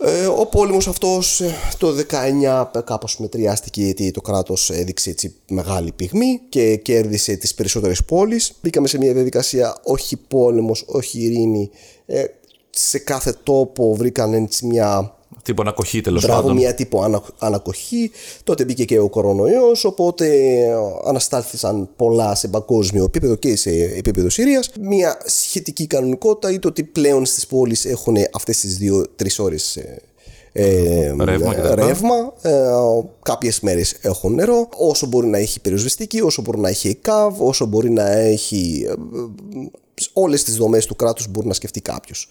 [0.00, 1.94] Ε, ο πόλεμος αυτός ε, το
[2.42, 8.52] 19 κάπως μετριάστηκε γιατί το κράτος έδειξε έτσι μεγάλη πυγμή και κέρδισε τις περισσότερες πόλεις.
[8.62, 11.70] Μπήκαμε σε μια διαδικασία όχι πόλεμος, όχι ειρήνη.
[12.06, 12.24] Ε,
[12.70, 15.17] σε κάθε τόπο βρήκαν έτσι μια
[15.48, 16.56] Τύπο ανακοχή τέλος Μπράβο, πάντων.
[16.56, 18.10] μια τύπο ανα, ανακοχή.
[18.44, 20.72] Τότε μπήκε και ο κορονοϊός, οπότε ε,
[21.04, 24.70] αναστάλθησαν πολλά σε παγκόσμιο επίπεδο και σε επίπεδο Συρίας.
[24.80, 30.02] Μια σχετική κανονικότητα είναι το ότι πλέον στις πόλεις έχουν αυτές τις δύο-τρεις ώρες ε,
[30.52, 31.74] ε, Ρεύμα και τα λοιπά.
[31.74, 32.32] ρεύμα.
[32.42, 32.52] Ε,
[33.22, 34.68] κάποιες μέρες έχουν νερό.
[34.76, 38.90] Όσο μπορεί να έχει περιοσβεστική, όσο μπορεί να έχει ΕΚΑΒ, όσο μπορεί να έχει ε,
[38.90, 39.66] ε,
[40.12, 42.28] όλες τις δομές του κράτους μπορεί να σκεφτεί κάποιος.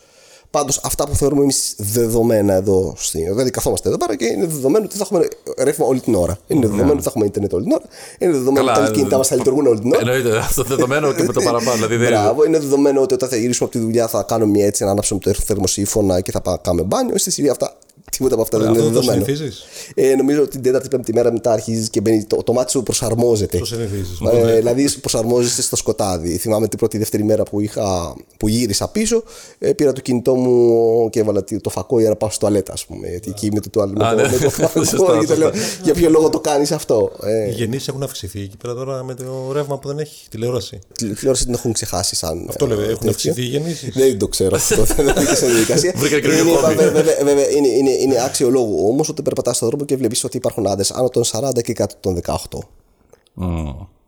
[0.51, 4.85] Πάντως, αυτά που θεωρούμε εμείς δεδομένα εδώ, στην, δηλαδή καθόμαστε εδώ πέρα και είναι δεδομένο
[4.85, 6.37] ότι θα έχουμε ρεύμα όλη την ώρα.
[6.47, 7.83] Είναι δεδομένο ότι θα έχουμε Ιντερνετ όλη την ώρα.
[8.19, 8.71] Είναι δεδομένο Ναι.
[8.71, 9.99] Καλά, ότι τα κινητά μας θα λειτουργούν όλη την ώρα.
[9.99, 11.75] Εννοείται αυτό το δεδομένο και με το παραπάνω.
[11.75, 12.19] Δηλαδή δεν είναι.
[12.21, 14.91] Μπράβο, είναι δεδομένο ότι όταν θα γυρίσουμε από τη δουλειά θα κάνουμε μια έτσι, να
[14.91, 17.17] ανάψουμε το θερμοσύφωνα και θα πάμε κάνουμε μπάνιο.
[17.17, 17.77] Στη Συρία αυτά,
[18.11, 19.25] τίποτα από αυτά δεν είναι Αυτό το δεδομένο.
[19.25, 19.63] συνηθίζεις;
[19.95, 22.83] Ε, νομίζω ότι την τέταρτη πέμπτη μέρα μετά αρχίζεις και μπαίνεις, το, το μάτι σου
[22.83, 23.57] προσαρμόζεται.
[23.57, 24.19] Το συνηθίζεις.
[24.33, 26.37] Ε, δηλαδή προσαρμόζεσαι στο σκοτάδι.
[26.37, 29.23] Θυμάμαι την πρώτη δεύτερη μέρα που, είχα, που γύρισα πίσω,
[29.59, 32.85] ε, πήρα το κινητό μου και έβαλα το φακό για να πάω στο τουαλέτα, ας
[32.85, 33.07] πούμε.
[33.07, 34.29] Γιατί εκεί με το, τουαλ- με Α, το, ναι.
[34.31, 34.83] με το φακό.
[34.83, 35.81] Σωστά, και το λέω, σωστά.
[35.83, 37.11] για ποιο λόγο το κάνεις αυτό.
[37.23, 40.79] Ε, Οι γεννήσεις έχουν αυξηθεί εκεί πέρα τώρα με το ρεύμα που δεν έχει τηλεόραση.
[40.93, 42.45] τη τηλεόραση την έχουν ξεχάσει σαν.
[42.49, 43.09] Αυτό λέω, ε, έχουν τέτοιο.
[43.09, 43.93] αυξηθεί οι γεννήσεις.
[43.93, 44.83] Δεν το ξέρω αυτό.
[44.83, 45.93] Δεν μπήκα σε διαδικασία.
[45.95, 46.73] Βρήκα καινούριο είναι, χόμπι.
[46.75, 47.67] βέβαια, βέβαια, βέβαια, είναι,
[47.99, 51.09] είναι, είναι άξιο λόγου όμως ότι περπατάς στον δρόμο και βλέπεις ότι υπάρχουν άντρες άνω
[51.09, 52.35] των 40 και κάτω των 18.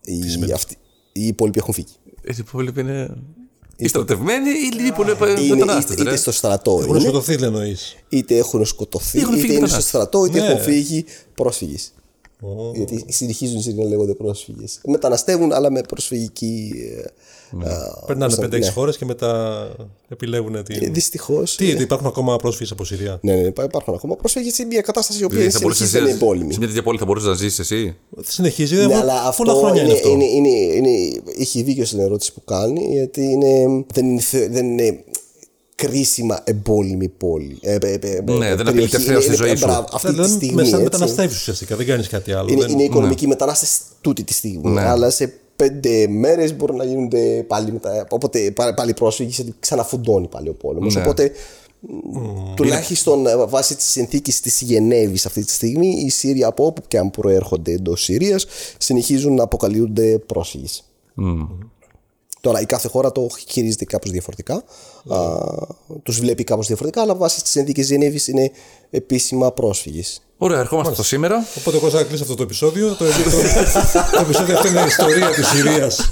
[0.02, 0.78] Οι, αυτοί,
[1.12, 1.94] οι υπόλοιποι έχουν φύγει.
[2.24, 3.18] Οι υπόλοιποι είναι.
[3.76, 5.94] Οι στρατευμένοι ή λείπουν Είναι μετανάστες.
[5.96, 7.96] είτε, είτε στο στρατό Έχουν είναι, σκοτωθεί, εννοείς.
[8.10, 9.90] είτε έχουν σκοτωθεί, Έχουν φύγει είτε είναι στο μετανάστες.
[9.90, 10.46] στρατό, είτε Ναι.
[10.46, 11.94] έχουν φύγει πρόσφυγες.
[12.74, 14.80] Γιατί συνεχίζουν οι Σύριοι να λέγονται πρόσφυγες.
[14.88, 16.72] Μεταναστεύουν, αλλά με προσφυγική.
[17.04, 17.68] ε,
[18.06, 18.70] Περνάνε πώς το- 5-6 ναι.
[18.72, 19.62] χώρες και μετά
[20.10, 20.94] επιλέγουν την.
[20.94, 21.56] Δυστυχώς.
[21.56, 25.22] Τι, υπάρχουν ακόμα πρόσφυγες από Συρία; Ναι, ναι, υπά- υπάρχουν ακόμα πρόσφυγες σε μια κατάσταση
[25.22, 26.54] η οποία Δηλαδή, θα μπορούσες συνεχίζει να να είναι ζήσεις- πόλεμη.
[26.54, 29.58] σε μια τέτοια πόλη θα μπορούσες να ζήσεις εσύ; Συνεχίζει, Ναι, ναι, αλλά αυτό, πολλά
[29.60, 30.10] χρόνια είναι, είναι, αυτό.
[30.10, 34.66] είναι, είναι, είναι- έχει δίκιο στην ερώτηση που κάνει, γιατί είναι, δεν, είναι, θε- δεν
[34.66, 35.04] είναι
[35.80, 37.58] κρίσιμα εμπόλεμη πόλη.
[37.62, 38.56] Ε, ε, ε, ε, Ναι, περιοχή.
[38.56, 39.66] δεν απειλείται Είναι- χρέος στη είναι- ζωή σου.
[39.66, 40.56] μπράβο, Αυτή τη Δηλαδή, στιγμή.
[40.56, 40.84] με σαν έτσι.
[40.84, 42.50] μεταναστεύεις ουσιαστικά, δεν κάνεις κάτι άλλο.
[42.52, 44.72] Είναι, δεν- είναι οικονομική μετανάστευση τούτη τη στιγμή.
[44.72, 44.82] Ναι.
[44.82, 48.08] Αλλά σε πέντε μέρες μπορεί να γίνονται πάλι, μετα...
[48.10, 50.96] οπότε, πάλι, πάλι πρόσφυγες, γιατί ξαναφουντώνει πάλι ο πόλεμος.
[50.96, 51.02] Ναι.
[51.02, 51.32] Οπότε
[51.80, 56.82] μ, τουλάχιστον ε, βάσει της συνθήκης της Γενέβης αυτή τη στιγμή, οι Σύριοι από όπου
[56.88, 58.46] και αν προέρχονται εντός Συρίας
[58.78, 60.84] συνεχίζουν να αποκαλούνται πρόσφυγες.
[62.42, 64.54] Τώρα η κάθε χώρα το χειρίζεται κάπως διαφορετικά.
[65.10, 65.38] Α,
[66.04, 68.52] τους βλέπει κάπως διαφορετικά, αλλά βάσει στις συνθήκες Γενέβης είναι
[68.90, 70.22] επίσημα πρόσφυγες.
[70.38, 71.46] Ωραία, ερχόμαστε στο σήμερα.
[71.58, 72.88] Οπότε εγώ θα κλείσω αυτό το επεισόδιο.
[72.88, 73.06] Το, το,
[74.14, 76.10] το επεισόδιο αυτό είναι η ιστορία της Συρίας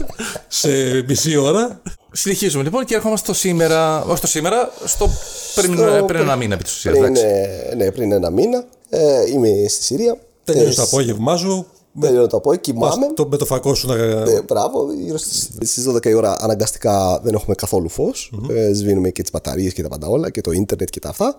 [0.47, 0.69] σε
[1.07, 1.81] μισή ώρα.
[2.11, 4.03] Συνεχίζουμε λοιπόν και ερχόμαστε στο σήμερα.
[4.03, 5.09] Όχι στο σήμερα, στο
[5.55, 7.25] πριν, Στο- πριν ένα μήνα επί της ουσίας, Πριν, εντάξει.
[7.71, 10.17] ε, ναι, πριν ένα μήνα ε, είμαι στη Συρία.
[10.43, 11.65] Τελειώνει Ε, το απόγευμά σου.
[11.99, 13.13] Τελειώνω το απόγευμα, κοιμάμαι.
[13.13, 13.95] Το, με το φακό σου να.
[13.95, 18.31] Ε, μπράβο, γύρω στις, στις 12 η ώρα αναγκαστικά δεν έχουμε καθόλου φως.
[18.49, 21.35] Ε, σβήνουμε και τις μπαταρίες και τα πάντα όλα και το ίντερνετ και τα αυτά.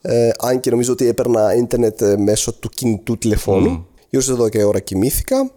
[0.00, 3.86] Ε, αν και νομίζω ότι έπαιρνα ίντερνετ ε, μέσω του κινητού τηλεφώνου.
[4.10, 5.50] Γύρω στις 12 η ώρα κοιμήθηκα.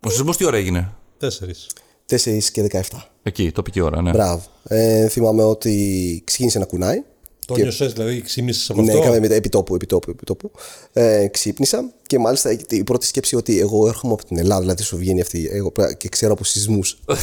[0.00, 1.66] Ο σεισμός τι ώρα έγινε; Τέσσερις.
[2.10, 2.80] 4 και 17.
[3.22, 4.10] Εκεί, τοπική ώρα, ναι.
[4.10, 4.42] Μπράβο.
[4.68, 7.02] Ε, θυμάμαι ότι ξεκίνησε να κουνάει.
[7.46, 10.50] Το Και- νιωσέ, δηλαδή ξύπνησες από Ναι, αυτό; έκαμε μετά επιτόπου, επιτόπου, επιτόπου.
[10.92, 14.96] Ε, ξύπνησα και μάλιστα η πρώτη σκέψη ότι εγώ έρχομαι από την Ελλάδα, δηλαδή σου
[14.96, 16.98] βγαίνει αυτή εγώ, πρέ- και ξέρω από σεισμούς.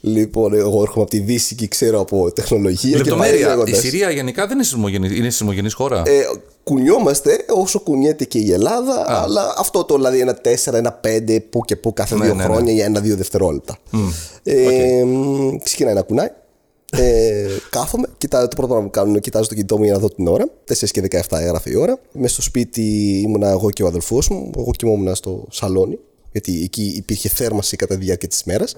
[0.00, 2.90] λοιπόν, εγώ έρχομαι από τη Δύση και ξέρω από τεχνολογία.
[2.90, 3.46] και πάει Λεπτομέρεια.
[3.46, 3.78] Η λέγοντας.
[3.78, 6.22] Συρία γενικά δεν είναι σεισμογενής, είναι σεισμογενής χώρα; Ε,
[6.64, 11.60] κουνιόμαστε όσο κουνιέται και η Ελλάδα, αλλά αυτό το δηλαδή ένα 4, ένα 5 που
[11.64, 12.52] και που κάθε Ναι, δύο ναι, ναι.
[12.52, 13.78] χρόνια για ένα-δύο δευτερόλεπτα.
[14.42, 16.28] Ε, μ, Ξεκινάει να κουνάει.
[16.96, 20.08] Ε, κάθομαι, κοιτάω, το πρώτο πράγμα που κάνω, κοιτάζω το κινητό μου για να δω
[20.08, 20.48] την ώρα.
[20.68, 21.98] 4 και 17 έγραφε η ώρα.
[22.12, 22.82] Μέσα στο σπίτι
[23.24, 24.50] ήμουνα εγώ και ο αδελφός μου.
[24.56, 25.98] Εγώ κοιμόμουν στο σαλόνι,
[26.32, 28.74] γιατί εκεί υπήρχε θέρμανση κατά τη διάρκεια της μέρας.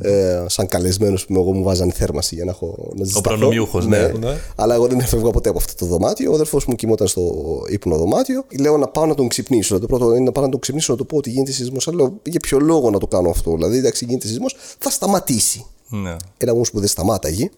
[0.00, 3.28] Ε, σαν καλεσμένος που εγώ μου βάζανε θέρμανση για να έχω να ζεσταθώ.
[3.28, 4.12] προνομιούχος, ναι.
[4.18, 4.36] Ναι.
[4.56, 6.30] Αλλά εγώ δεν έφευγα ποτέ από αυτό το δωμάτιο.
[6.30, 7.32] Ο αδερφό μου κοιμόταν στο
[7.68, 8.44] ύπνο δωμάτιο.
[8.60, 9.78] Λέω να πάω να τον ξυπνήσω.
[9.78, 11.88] Το πρώτο είναι να πάω να τον ξυπνήσω να του πω ότι γίνεται σεισμός.
[11.88, 13.54] Αλλά λέω για ποιο λόγο να το κάνω αυτό.
[13.54, 15.64] Δηλαδή, εντάξει, γίνεται σεισμός, θα σταματήσει.
[15.88, 16.16] Ναι.
[16.36, 17.50] Ένα όμως που δεν σταμάταγε.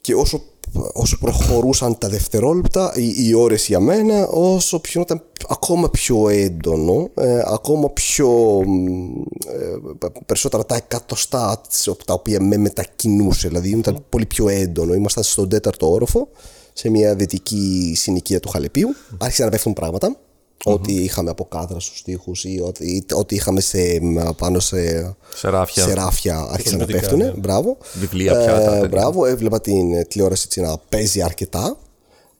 [0.00, 0.42] Και όσο,
[0.92, 7.10] όσο προχωρούσαν τα δευτερόλεπτα, οι, οι ώρες για μένα, όσο πιο ήταν ακόμα πιο έντονο,
[7.14, 8.28] ε, ακόμα πιο
[8.66, 14.94] μ, ε, περισσότερα τα εκατοστά τις- τα οποία με μετακινούσε, δηλαδή ήταν πολύ πιο έντονο.
[14.94, 16.28] Ήμασταν στον τέταρτο όροφο,
[16.72, 18.88] σε μια δυτική συνοικία του Χαλεπίου.
[19.18, 20.16] Άρχισαν να πέφτουν πράγματα.
[20.64, 23.78] Ό,τι είχαμε από κάδρα στους τοίχους ή ό,τι, ό,τι είχαμε σε,
[24.36, 24.76] πάνω σε,
[25.34, 25.82] Σε ράφια.
[25.82, 27.18] σε ράφια άρχισαν να Κοσμητικά, πέφτουν.
[27.18, 27.40] ναι.
[27.40, 27.76] Μπράβο.
[27.94, 28.88] Βιβλία, πιάτα, τέτοια.
[28.88, 31.76] μπράβο, έβλεπα την ε, τηλεόραση έτσι να παίζει αρκετά.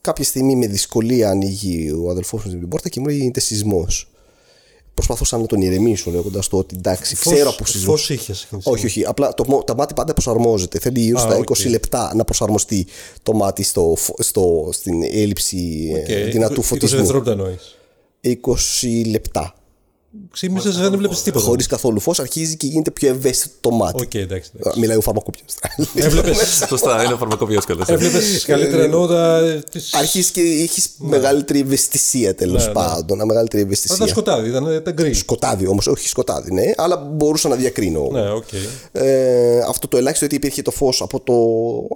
[0.00, 4.10] Κάποια στιγμή με δυσκολία ανοίγει ο αδελφός μου την πόρτα και μου λέει γίνεται σεισμός.
[4.94, 7.90] Προσπαθούσα να τον ηρεμήσω λέγοντας το ότι εντάξει, ξέρω από σεισμό.
[7.90, 8.48] Φως είχες.
[8.62, 9.04] Όχι, όχι.
[9.04, 10.78] Απλά το, μο- το μάτι πάντα προσαρμόζεται.
[10.78, 11.48] Θέλει γύρω Α, στα οκ.
[11.58, 12.86] 20 λεπτά να προσαρμοστεί
[13.22, 16.96] το μάτι στο, φω- στο, στην έλλειψη ε, δυνατού φωτισμού.
[16.98, 17.76] δευτερόλεπτα εννοείς.
[18.34, 19.55] 20 λεπτά.
[20.32, 21.44] Ξύπνησες, δεν έβλεπες τίποτα.
[21.44, 24.02] Χωρίς καθόλου φως, αρχίζει και γίνεται πιο ευαίσθητο το μάτι.
[24.02, 24.50] Οκ, εντάξει.
[24.54, 24.78] εντάξει.
[24.78, 25.42] Α, Μιλάει ο φαρμακοποιός.
[25.94, 26.32] Έβλεπε
[26.68, 27.88] Σωστά, είναι φαρμακοποιός κιόλας.
[27.88, 29.40] έβλεπες καλύτερα εννοώ τα.
[29.70, 32.72] τις- Αρχίζει και έχεις μεγαλύτερη ευαισθησία τέλος Ναι, ναι.
[32.72, 33.16] πάντων.
[33.16, 34.06] Ένα μεγαλύτερη Ήταν ευαισθησία.
[34.06, 35.14] σκοτάδι, ήταν ήταν γκρι.
[35.14, 38.08] Σκοτάδι όμως, όχι σκοτάδι, ναι, αλλά μπορούσα να διακρίνω.
[38.12, 38.44] Ναι, οκ.
[38.92, 41.34] Ε, αυτό το ελάχιστο ότι υπήρχε το φως από το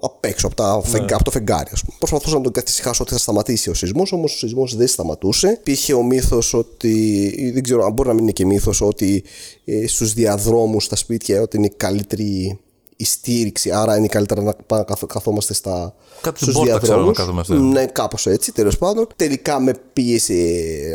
[0.07, 0.83] απ' έξω, από, τα Ναι.
[0.89, 1.71] φεγγά, από το φεγγάρι.
[1.73, 1.97] Ας πούμε.
[1.99, 5.49] Προσπαθούσα να τον καθησυχάσω ότι θα σταματήσει ο σεισμός, όμως ο σεισμός δεν σταματούσε.
[5.61, 9.25] Υπήρχε ο μύθος ότι, ή δεν ξέρω αν μπορεί να μην είναι και μύθος, ότι
[9.65, 12.59] ε, στους διαδρόμους, στα σπίτια, ότι είναι η καλύτερη
[12.97, 16.79] η στήριξη, άρα είναι καλύτερα να πάμε να καθ- καθόμαστε στα, Κάτω στην στους πόρτα,
[16.79, 17.19] ξέρω, διαδρόμους.
[17.19, 17.55] να κάθομαστε.
[17.55, 19.07] Ναι, κάπως έτσι, τέλος πάντων.
[19.17, 20.35] Τελικά με πίεσε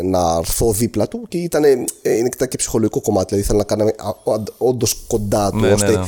[0.03, 1.71] να έρθω δίπλα του και ήταν, ε,
[2.17, 3.25] είναι και και ψυχολογικό κομμάτι.
[3.35, 4.15] Δηλαδή ήθελα να κάνω
[4.57, 6.03] όντως κοντά του, Ναι, ναι, ώστε ναι.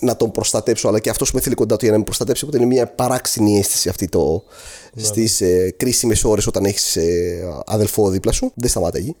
[0.00, 2.44] να τον προστατέψω, αλλά και αυτός που με θέλει κοντά του για να με προστατέψει.
[2.44, 4.42] Οπότε είναι μια παράξενη αίσθηση αυτή το,
[4.96, 8.52] στις ε, κρίσιμες ώρες όταν έχεις ε, αδελφό δίπλα σου.
[8.54, 9.12] Δεν σταμάταγε.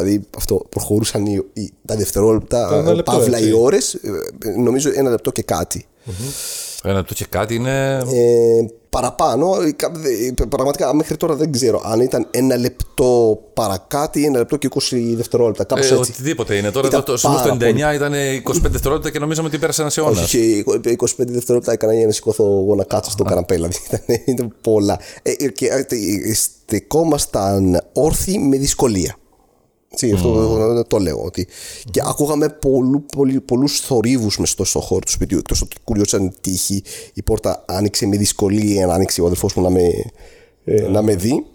[0.00, 3.48] Δηλαδή αυτό προχωρούσαν οι, οι- τα δευτερόλεπτα, Το ένα ε, λεπτό, παύλα έτσι.
[3.48, 4.00] οι ώρες.
[4.62, 5.86] Νομίζω ένα λεπτό και κάτι.
[6.82, 7.96] Ένα λεπτό και κάτι είναι.
[7.96, 9.60] Ε, παραπάνω.
[9.62, 14.38] ε, κα- δε- Πραγματικά μέχρι τώρα δεν ξέρω αν ήταν ένα λεπτό παρακάτω ή ένα
[14.38, 15.64] λεπτό και 20 δευτερόλεπτα.
[15.64, 16.10] Κάπως Ε, έτσι.
[16.10, 16.70] οτιδήποτε είναι.
[16.70, 18.12] Τώρα Ήταν εδώ το σημείο πάρα στο 99 ήταν
[18.66, 20.20] 25 δευτερόλεπτα και νομίζαμε ότι πέρασε ένα αιώνα.
[20.22, 23.54] Όχι, και 25 δευτερόλεπτα έκανα για να σηκωθώ εγώ να κάτσω στο καναπέ.
[23.54, 24.98] Δηλαδή ήταν, ήταν πολλά.
[25.22, 25.78] Ε, ε, και ε,
[26.28, 29.16] ε, στεκόμασταν όρθιοι με δυσκολία.
[29.88, 31.22] Έτσι, αυτό εγώ το λέω.
[31.22, 31.46] Ότι...
[31.90, 35.38] Και ακούγαμε πολλού, πολλού, πολλούς θορύβους μες στο, στο χώρο του σπιτιού.
[35.38, 36.82] Εκτός ότι κουριόταν τύχη,
[37.14, 39.82] η πόρτα άνοιξε με δυσκολία να ανοίξει ο αδελφός μου να με,
[40.64, 41.46] ε, να με δει.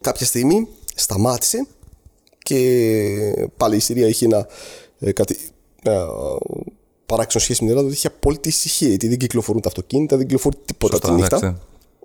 [0.00, 1.66] Κάποια στιγμή σταμάτησε
[2.38, 4.46] και πάλι η Συρία είχε ένα,
[4.98, 5.36] ε, κάτι,
[5.82, 6.06] ένα
[7.06, 10.26] παράξενο σχέση με την Ελλάδα ότι είχε απόλυτη ησυχία γιατί δεν κυκλοφορούν τα αυτοκίνητα, δεν
[10.26, 11.60] κυκλοφορεί τίποτα Σωστά, τη νύχτα.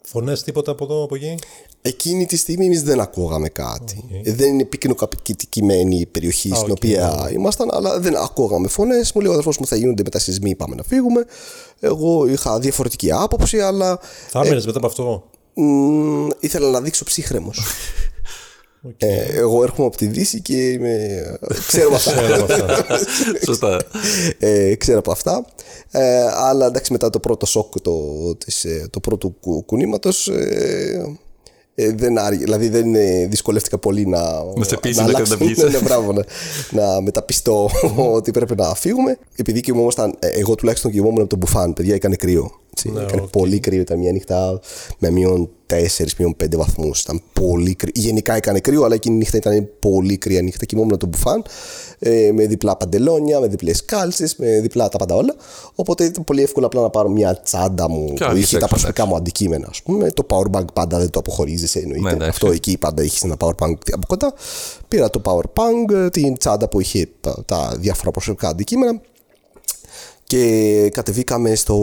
[0.05, 0.11] Εντάξει.
[0.11, 1.35] Φωνές τίποτα από εδώ, από εκεί;
[1.81, 4.03] Εκείνη τη στιγμή εμείς δεν ακούγαμε κάτι.
[4.23, 9.11] Ε, Δεν είναι πυκνοκατοικημένη η περιοχή στην οκ, οποία ήμασταν, αλλά δεν ακούγαμε φωνές.
[9.13, 11.25] Μου λέει ο αδερφός μου θα γίνονται μετασεισμοί, πάμε να φύγουμε.
[11.79, 17.59] Εγώ είχα διαφορετική άποψη, αλλά Θα έμενες μετά από αυτό; μ, ήθελα να δείξω ψύχραιμος.
[18.97, 21.23] Ε, εγώ έρχομαι από τη Δύση και είμαι...
[21.67, 22.11] ξέρω από αυτά.
[22.21, 22.85] Ξέρω από αυτά.
[23.45, 23.77] Σωστά.
[24.39, 25.45] ε, ξέρω από αυτά.
[25.91, 28.01] Ε, αλλά εντάξει, μετά το πρώτο σοκ το,
[28.35, 31.15] της, ε, το πρώτου κου, κουνήματος, ε,
[31.75, 34.21] ε, δεν άργη, δηλαδή δεν ε, δυσκολεύτηκα πολύ να,
[34.55, 35.57] Να σε πείσει να να αλλάξω- καταπιείς.
[35.63, 36.23] ναι, ναι, μπράβο, να,
[36.71, 37.69] να μεταπειστώ
[38.11, 39.17] ότι πρέπει να φύγουμε.
[39.35, 42.51] Επειδή κοιμόμασταν, ε, εγώ τουλάχιστον κοιμόμουν με το μπουφάν, παιδιά, έκανε κρύο.
[42.75, 43.29] Έτσι, Ναι, έκανε οκ.
[43.29, 44.59] πολύ κρύο, ήταν μια νύχτα
[44.99, 45.75] με μείον 4,
[46.17, 47.01] μείον 5 βαθμούς.
[47.01, 47.91] Ήταν πολύ κρύο.
[47.95, 50.65] Γενικά έκανε κρύο, αλλά εκείνη η νύχτα ήταν πολύ κρύα νύχτα.
[50.65, 51.43] Κοιμόμουν με το μπουφάν
[51.99, 55.35] ε, με διπλά παντελόνια, με διπλές κάλτσες, με διπλά τα πάντα όλα.
[55.75, 58.49] Οπότε ήταν πολύ εύκολο απλά να πάρω μια τσάντα μου Και που να είχε βγεις
[58.49, 59.67] τα έξω, προσωπικά μου αντικείμενα.
[59.69, 60.11] Ας πούμε.
[60.11, 62.01] Το powerbank πάντα δεν το αποχωρίζεσαι εννοείται.
[62.03, 62.29] Ναι, εντάξει.
[62.29, 64.33] Αυτό εκεί πάντα είχε ένα powerbank από κοντά.
[64.87, 69.01] Πήρα το powerbank, την τσάντα που είχε τα, τα διάφορα προσωπικά αντικείμενα
[70.35, 71.77] και κατεβήκαμε στο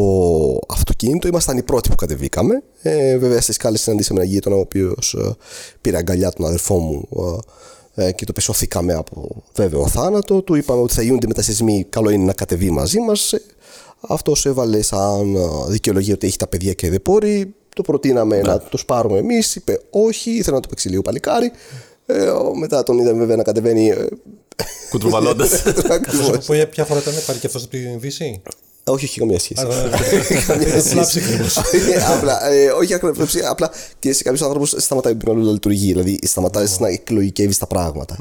[0.68, 1.28] αυτοκίνητο.
[1.28, 2.62] Ήμασταν οι πρώτοι που κατεβήκαμε.
[2.82, 5.16] Ε, βέβαια στις σκάλες συναντήσαμε έναν γείτονα ο οποίος
[5.80, 7.08] πήρε αγκαλιά τον αδερφό μου
[7.94, 10.42] ε, ε, και το πεσωθήκαμε από βέβαιο θάνατο.
[10.42, 11.86] Του είπαμε ότι θα γίνονται μετασυσμοί.
[11.88, 13.34] Καλό είναι να κατεβεί μαζί μας.
[14.00, 17.54] Αυτός έβαλε σαν ε, δικαιολογία ότι έχει τα παιδιά και δεν μπορεί.
[17.74, 19.54] Το προτείναμε να του πάρουμε εμείς.
[19.56, 21.50] Είπε όχι, ήθελα να το παίξει λίγο παλικάρι.
[22.06, 23.92] Ε, ο- μετά τον είδαμε βέβαια να κατεβαίνει.
[24.56, 25.46] Ε, Κουτρουβαλώντα.
[25.90, 26.46] ακριβώς.
[26.46, 28.42] Που για ποια φορά ήταν πάλι και αυτός από τη Δύση.
[28.84, 29.60] Όχι, όχι καμία σχέση.
[29.66, 29.74] Άρα,
[30.46, 31.20] Καμία Απλά σχέση.
[31.20, 31.56] ψυχρός.
[31.94, 35.86] Ε, απλά, ε, όχι ακριβώς, απλά και σε κάποιους άνθρωπου σταματάει το μυαλό να λειτουργεί.
[35.86, 38.16] Δηλαδή σταματάει να εκλογικεύεις τα πράγματα.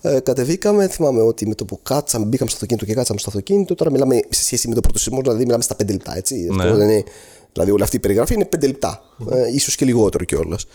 [0.00, 3.74] Ε, κατεβήκαμε, θυμάμαι ότι με το που κάτσαμε, μπήκαμε στο αυτοκίνητο και κάτσαμε στο αυτοκίνητο.
[3.74, 6.16] Τώρα μιλάμε σε σχέση με το πρώτο σεισμό, δηλαδή μιλάμε στα 5 λεπτά.
[6.16, 6.48] Έτσι.
[6.60, 7.04] Αυτό δεν είναι,
[7.56, 9.00] δηλαδή όλη αυτή η περιγραφή είναι 5 λεπτά.
[9.30, 10.66] Ε, ίσως και λιγότερο κιόλας.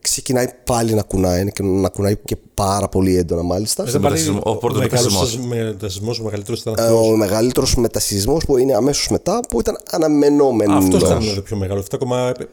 [0.00, 3.84] Ξεκινάει πάλι να κουνάει και να κουνάει και πάρα πολύ έντονα μάλιστα.
[3.88, 5.46] Ήταν πάλι μετασυσμό- ο πρώτος μεγάλος μετασυσμός.
[5.46, 7.06] μετασυσμός, ο μεγαλύτερος ήταν Ε, αυτός.
[7.08, 10.84] ο μεγαλύτερος μετασυσμό που είναι αμέσως μετά, που ήταν αναμενόμενος.
[10.84, 11.80] Αυτός ήταν το πιο μεγάλο.
[11.80, 11.98] 7,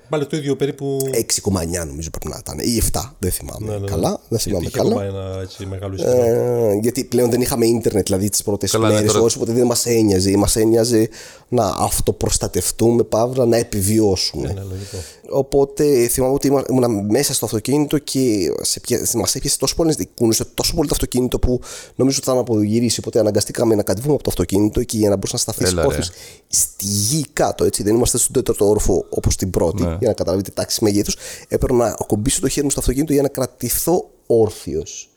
[0.09, 0.97] πάλι το ίδιο περίπου.
[1.11, 2.59] 6,9 νομίζω πρέπει να ήταν.
[2.59, 3.85] Ή 7, δεν θυμάμαι Ναι, ναι, ναι.
[3.87, 4.19] καλά.
[4.29, 5.05] Δεν θυμάμαι Είχε ακόμα καλά.
[5.05, 6.11] ένα έτσι μεγάλο ισχυρό.
[6.23, 9.65] Ε, γιατί πλέον δεν είχαμε ίντερνετ, δηλαδή τις πρώτες Καλά, ναι, μέρες, τώρα- οπότε δεν
[9.65, 10.37] μας ένοιαζε.
[10.37, 11.09] Μας ένοιαζε
[11.49, 14.47] να αυτοπροστατευτούμε, παύλα, να επιβιώσουμε.
[14.53, 14.97] Ναι, λογικό.
[15.29, 20.09] Οπότε θυμάμαι ότι ήμουν ήμουνα μέσα στο αυτοκίνητο και σε πια- μας έπιασε τόσο πολύ,
[20.15, 21.59] κούνησε τόσο πολύ το αυτοκίνητο που
[21.95, 22.99] νομίζω ότι θα με απογυρίσει.
[22.99, 25.88] Οπότε αναγκαστήκαμε να κατεβούμε από το αυτοκίνητο και για να μπορούσε να σταθείς Έλα, ρε.
[25.88, 26.11] όρθιος
[26.47, 27.63] στη γη κάτω.
[27.63, 27.83] Έτσι.
[27.83, 29.88] Δεν είμαστε στον τέταρτο όροφο όπως την πρώτη, Ναι.
[29.99, 31.15] για να καταλάβετε τάξη μεγέθους.
[31.47, 35.09] Έπρεπε να ακουμπήσω το χέρι μου στο αυτοκίνητο για να κρατηθώ όρθιος.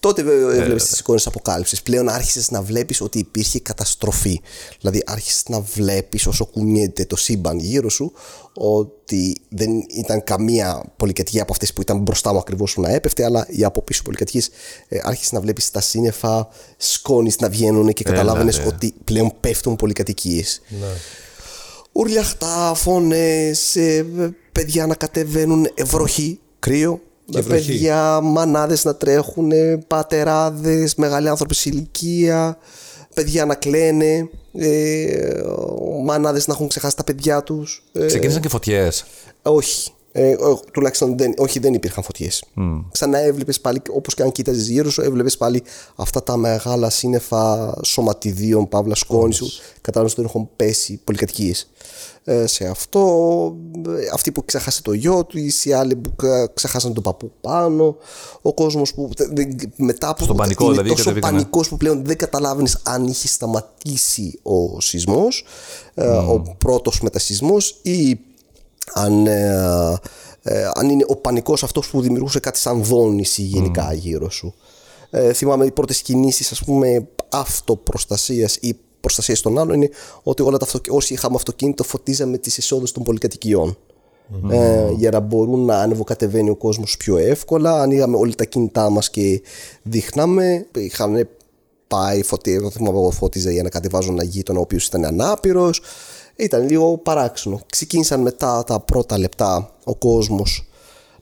[0.00, 1.82] Τότε βέβαια έβλεπες τις εικόνες αποκάλυψης.
[1.82, 4.40] Πλέον άρχισες να βλέπεις ότι υπήρχε καταστροφή.
[4.80, 8.12] Δηλαδή άρχισες να βλέπεις όσο κουνιέται το σύμπαν γύρω σου
[8.54, 13.24] ότι δεν ήταν καμία πολυκατοικία από αυτές που ήταν μπροστά μου ακριβώς που να έπεφτε,
[13.24, 14.50] αλλά οι από πίσω πολυκατοικίες
[14.88, 18.66] ε, άρχισες να βλέπεις τα σύννεφα σκόνης να βγαίνουν και Έλα, καταλάβαινες ρε.
[18.66, 20.60] ότι πλέον πέφτουν πολυκατοικίες.
[21.92, 23.76] Ουρλιαχτά, φωνές,
[24.52, 27.00] παιδιά να κατεβαίνουν, βροχή, κρύο.
[27.30, 27.66] Και βροχή.
[27.66, 29.50] Παιδιά, μανάδες να τρέχουν,
[29.86, 32.58] πατεράδε, μεγάλοι άνθρωποι σε ηλικία,
[33.14, 35.40] παιδιά να κλαίνε, ε,
[36.04, 37.82] μανάδες να έχουν ξεχάσει τα παιδιά τους.
[38.06, 39.04] Ξεκίνησαν και φωτιές.
[39.42, 39.90] όχι.
[40.12, 42.44] Ε, ο- τουλάχιστον δεν, όχι, δεν υπήρχαν φωτιές.
[42.92, 45.62] Ξανά έβλεπες πάλι, όπως και αν κοίταζες γύρω σου, έβλεπες πάλι
[45.96, 49.46] αυτά τα μεγάλα σύννεφα σωματιδίων, παύλα σκόνη σου.
[49.80, 51.70] Κατάλαβε ότι έχουν πέσει πολυκατοικίες.
[52.24, 53.00] Ε, σε αυτό,
[53.88, 57.96] ε, αυτοί που ξέχασε το γιο τους, οι άλλοι που κα- ξεχάσαν τον παππού πάνω,
[58.42, 61.32] ο κόσμος που τε- δεν- μετά από Στον πανικό, είναι δηλαδή, τόσο κατεβήκανε.
[61.36, 65.44] πανικός που πλέον δεν καταλάβαινες αν είχε σταματήσει ο σεισμός,
[65.94, 68.18] ε, ο πρώτος μετασεισμός ή
[68.92, 69.98] αν, ε,
[70.42, 74.54] ε, αν είναι ο πανικός αυτός που δημιουργούσε κάτι σαν δόνηση γενικά γύρω σου.
[75.10, 79.90] Ε, θυμάμαι οι πρώτες κινήσεις ας πούμε αυτοπροστασίας ή προστασίας των άλλων είναι
[80.22, 80.84] ότι όλα τα αυτοκ...
[80.88, 83.76] όσοι είχαμε αυτοκίνητο φωτίζαμε τις εισόδους των πολυκατοικιών.
[84.50, 87.82] ε, για να μπορούν να ανεβοκατεβαίνει ο κόσμος πιο εύκολα.
[87.82, 89.42] Ανοίγαμε όλα τα κινητά μας και
[89.82, 90.66] δείχναμε.
[90.74, 91.28] Είχαν
[91.86, 95.82] πάει φωτί, το θυμάμαι εγώ φώτιζε για να κατεβάζουν ένα γείτονα ο οποίος ήταν ανάπηρος.
[96.40, 97.60] Ήταν λίγο παράξενο.
[97.66, 100.64] Ξεκίνησαν μετά τα πρώτα λεπτά ο κόσμος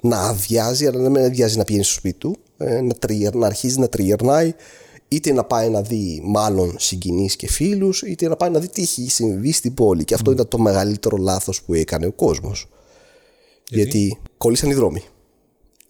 [0.00, 3.46] να αδειάζει, αλλά να μην αδειάζει να πηγαίνει στο σπίτι του, ε, να, τριγυρ, να
[3.46, 4.54] αρχίζει να τριγυρνάει,
[5.08, 8.82] είτε να πάει να δει μάλλον συγγενείς και φίλους, είτε να πάει να δει τι
[8.82, 10.04] έχει συμβεί στην πόλη.
[10.04, 12.68] Και αυτό ήταν το μεγαλύτερο λάθος που έκανε ο κόσμος.
[13.68, 15.02] Γιατί, κόλλησαν οι δρόμοι.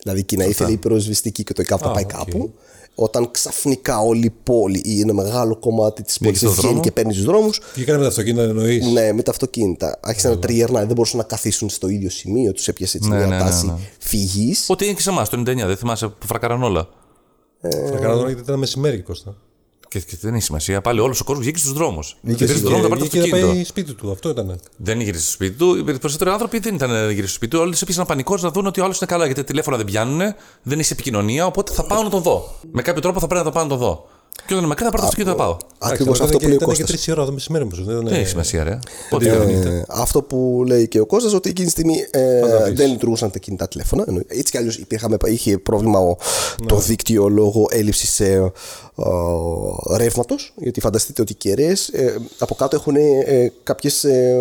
[0.03, 2.13] Δηλαδή και να ήθελε η πυροσβεστική και το ΕΚΑΒ να πάει οκ.
[2.13, 2.53] κάπου,
[3.01, 6.81] όταν ξαφνικά όλη η πόλη ή ένα μεγάλο κομμάτι της πόλης στο βγαίνει δρόμο.
[6.83, 8.87] και παίρνεις τους δρόμους, Βγήκανε με τα αυτοκίνητα εννοείς.
[8.87, 9.99] ναι, με τα αυτοκίνητα.
[10.03, 13.27] Άρχισαν να τριγυρνάνε, δεν μπορούσαν να καθίσουν στο ίδιο σημείο, τους έπιασε έτσι Ναι, μια
[13.27, 13.73] ναι, ναι, τάση ναι.
[13.99, 14.65] φυγής.
[14.69, 16.89] Ό,τι είναι και σε εμάς το 99, δεν θυμάσαι που φρακάραν όλα.
[17.61, 19.37] Θα κάνω τώρα γιατί ήταν μεσημέρι Κώστα.
[19.89, 20.81] Και, και δεν έχει σημασία.
[20.81, 22.17] Πάλι όλος ο κόσμος βγήκε στους δρόμους.
[22.23, 23.55] Βγήκε Βγήκε στους στους δρόμου να πάρει το Βγήκε να αυτοκίνητο.
[23.55, 24.61] πάει σπίτι του, αυτό ήταν.
[24.77, 25.77] Δεν γύρισε στο σπίτι του.
[25.77, 27.63] Οι περισσότεροι άνθρωποι δεν ήταν να γυρίσει στο σπίτι του.
[27.63, 29.25] Όλοι έπεισε ένα πανικό να δουν ότι ο άλλος είναι καλά.
[29.25, 30.21] Γιατί τα τηλέφωνα δεν πιάνουν,
[30.63, 31.47] δεν έχει επικοινωνία.
[31.47, 32.55] Οπότε θα πάω να τον δω.
[32.73, 34.09] Με κάποιο τρόπο θα πρέπει να τον πάω να τον δω.
[34.47, 35.57] Και όταν είναι μακριά θα πάρω το αυτοκίνητο να πάω.
[35.79, 36.89] Ακριβώς Εντάξει, αυτό που λέει ο Ήταν και Κώστας.
[37.03, 37.85] τρεις ώρα το μεσημέρι όμως.
[37.85, 38.17] Δεν Δεν είναι.
[38.19, 38.79] έχει σημασία, ρε.
[39.11, 42.77] Πότε Ε, αυτό που λέει και ο Κώστας ότι εκείνη τη στιγμή ε, Φανταστείς.
[42.79, 44.05] δεν λειτουργούσαν τα κινητά τηλέφωνα.
[44.07, 44.81] Εννοεί- Έτσι κι αλλιώς
[45.27, 46.17] είχε πρόβλημα ο,
[46.67, 48.53] το δίκτυο λόγω έλλειψης ε,
[49.97, 50.53] ρεύματος.
[50.57, 51.91] Γιατί φανταστείτε ότι οι κεραίες
[52.39, 54.37] από κάτω έχουν ε, κάποιες ε,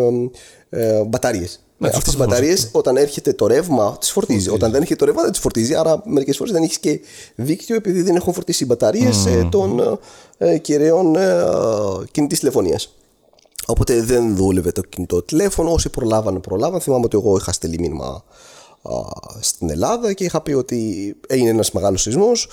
[0.69, 1.59] ε, μπαταρίες.
[1.77, 4.49] Ναι, Αυτές τους τι μπαταρίες, όταν έρχεται το ρεύμα, τις φορτίζει.
[4.49, 5.75] Όταν δεν έρχεται το ρεύμα, δεν τις φορτίζει.
[5.75, 6.99] Άρα, μερικές φορές δεν έχεις και
[7.35, 9.99] δίκτυο επειδή δεν έχουν φορτίσει οι μπαταρίες των
[10.37, 11.43] ε, κεραίων ε,
[12.11, 12.95] κινητής τηλεφωνίας.
[13.65, 15.71] Οπότε δεν δούλευε το κινητό τηλέφωνο.
[15.71, 16.79] Όσοι προλάβανε, προλάβανε.
[16.79, 18.23] Θυμάμαι ότι εγώ είχα στείλει μήνυμα
[18.81, 18.91] α,
[19.39, 22.49] στην Ελλάδα και είχα πει ότι έγινε ένας μεγάλος σεισμός.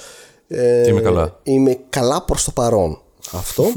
[0.49, 1.39] Ε, Και είμαι καλά.
[1.43, 3.01] Είμαι καλά προς το παρόν.
[3.33, 3.65] Αυτό.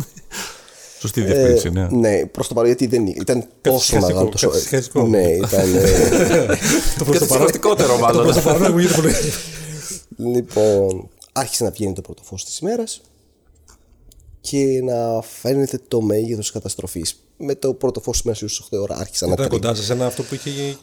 [1.00, 1.88] Σωστή διευκρίνηση, ναι.
[1.92, 5.08] ναι, προς το παρόν γιατί δεν ήταν τόσο Καθυσυχαστικό, μεγάλο το σο- καθυσυχαστικό.
[5.08, 5.76] Ναι, ήταν.
[5.76, 6.46] ε,
[6.98, 7.48] Το προς Και το παρόν.
[7.48, 8.24] σηκωστικότερο, Το μάλλον.
[8.24, 9.14] προς το παρόν μου γίνεται πολύ.
[10.36, 13.02] λοιπόν, άρχισε να βγαίνει το πρώτο φως της ημέρας
[14.42, 17.22] και να φαίνεται το μέγεθος της καταστροφής.
[17.40, 19.62] Με το πρώτο φως της ημέρας στις 8 ώρα άρχισα να Ήταν τρέχει.
[19.62, 20.50] κοντά σε ένα αυτό που είχε.
[20.50, 20.78] γίνει.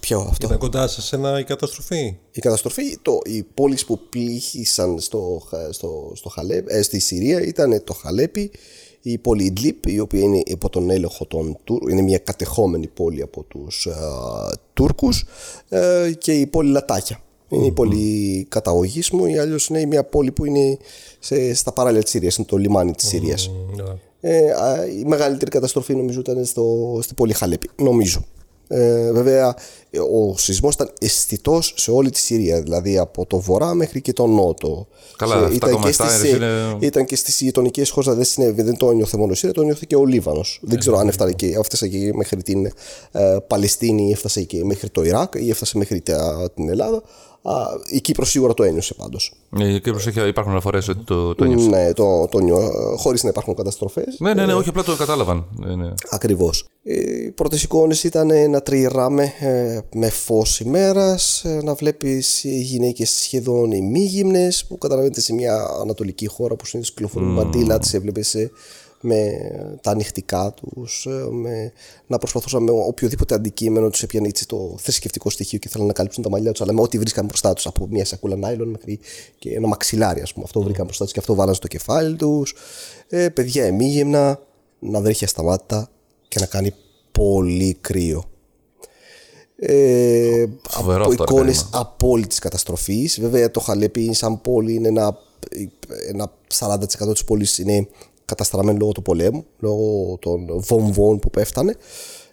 [0.00, 5.00] Ποιο αυτό; Ήταν κοντά σε ένα η καταστροφή; Η καταστροφή, το, οι πόλεις που πλήχησαν
[5.00, 8.50] στο, Χα- στο, στο Χαλέπ, ε, στη Συρία ήταν το Χαλέπι,
[9.02, 13.22] η πόλη Ιντλίπ, η οποία είναι υπό τον έλεγχο των Τούρκων, είναι μια κατεχόμενη πόλη
[13.22, 14.00] από τους α,
[14.72, 15.24] Τούρκους
[15.68, 17.20] ε, και η πόλη Λατάκια.
[17.48, 20.76] Είναι η πόλη καταγωγής μου, ή αλλιώς είναι μια πόλη που είναι
[21.18, 23.50] σε, στα παράλια της Συρίας, είναι το λιμάνι της Συρίας.
[23.76, 23.82] Ναι.
[24.20, 27.70] Ε, α, η μεγαλύτερη καταστροφή νομίζω ήταν στο, στην πόλη Χαλέπη.
[27.76, 28.24] Νομίζω.
[28.70, 29.54] Ε, βέβαια,
[29.90, 34.12] ε, ο σεισμός ήταν αισθητός σε όλη τη Συρία, δηλαδή από το βορρά μέχρι και
[34.12, 34.86] το νότο.
[35.16, 38.76] Καλά, Σε- ήταν, 7,7 και στις, είναι- ήταν και στις γειτονικές χώρες, δεν, συνέβη, δεν
[38.76, 40.58] το ένιωθε μόνο η Συρία, το ένιωθε και ο Λίβανος.
[40.62, 42.66] δεν ξέρω αν έφτασε και, έφτασε και μέχρι την
[43.12, 47.02] ε, Παλαιστίνη, έφτασε και μέχρι το Ιράκ ή έφτασε μέχρι τα- την Ελλάδα.
[47.42, 47.52] Α,
[47.90, 49.32] η Κύπρος σίγουρα το ένιωσε πάντως.
[49.58, 51.68] Ε, Η Κύπρος έχει, υπάρχουν αναφορές ότι το, το ένιωσε.
[51.68, 54.16] Ναι, το, το νιώ, χωρίς να υπάρχουν καταστροφές.
[54.18, 55.44] Ναι, ναι, ναι, όχι απλά το κατάλαβαν.
[55.56, 55.92] Ναι, ναι.
[56.10, 56.66] Ακριβώς.
[56.84, 62.60] Ε, Οι πρώτες εικόνες ήταν να τριράμε ε, με φως ημέρας, ε, να βλέπεις οι
[62.60, 68.34] γυναίκες σχεδόν ημίγυμνες που καταλαβαίνετε σε μια ανατολική χώρα που συνήθως κυκλοφορούν μαντήλα, τις έβλεπες
[68.34, 68.50] ε,
[69.00, 69.32] με
[69.82, 71.72] τα ανοιχτικά τους, ε, με,
[72.06, 76.22] να προσπαθούσαν με οποιοδήποτε αντικείμενο τους έπιανε έτσι το θρησκευτικό στοιχείο και ήθελαν να καλύψουν
[76.22, 78.98] τα μαλλιά τους, αλλά με ό,τι βρίσκαν μπροστά τους, από μια σακούλα νάιλον μέχρι
[79.38, 80.44] και ένα μαξιλάρι, ας πούμε.
[80.44, 82.54] Αυτό βρήκαν μπροστά τους και αυτό βάλαν στο κεφάλι τους.
[83.08, 84.40] Ε, παιδιά εμίγυμνα,
[84.78, 85.90] να βρέχει ασταμάτητα
[86.28, 86.74] και να κάνει
[87.12, 88.24] πολύ κρύο.
[89.60, 91.80] Ε, Φοβερό από αυτό, ρε εικόνες παιδί μου.
[91.80, 93.20] απόλυτης καταστροφής.
[93.20, 95.18] Βέβαια το Χαλέπι σαν πόλη είναι ένα,
[96.08, 97.88] ένα 40% της πόλης είναι
[98.28, 101.76] καταστραμμένο λόγω του πολέμου, λόγω των βομβών που πέφτανε.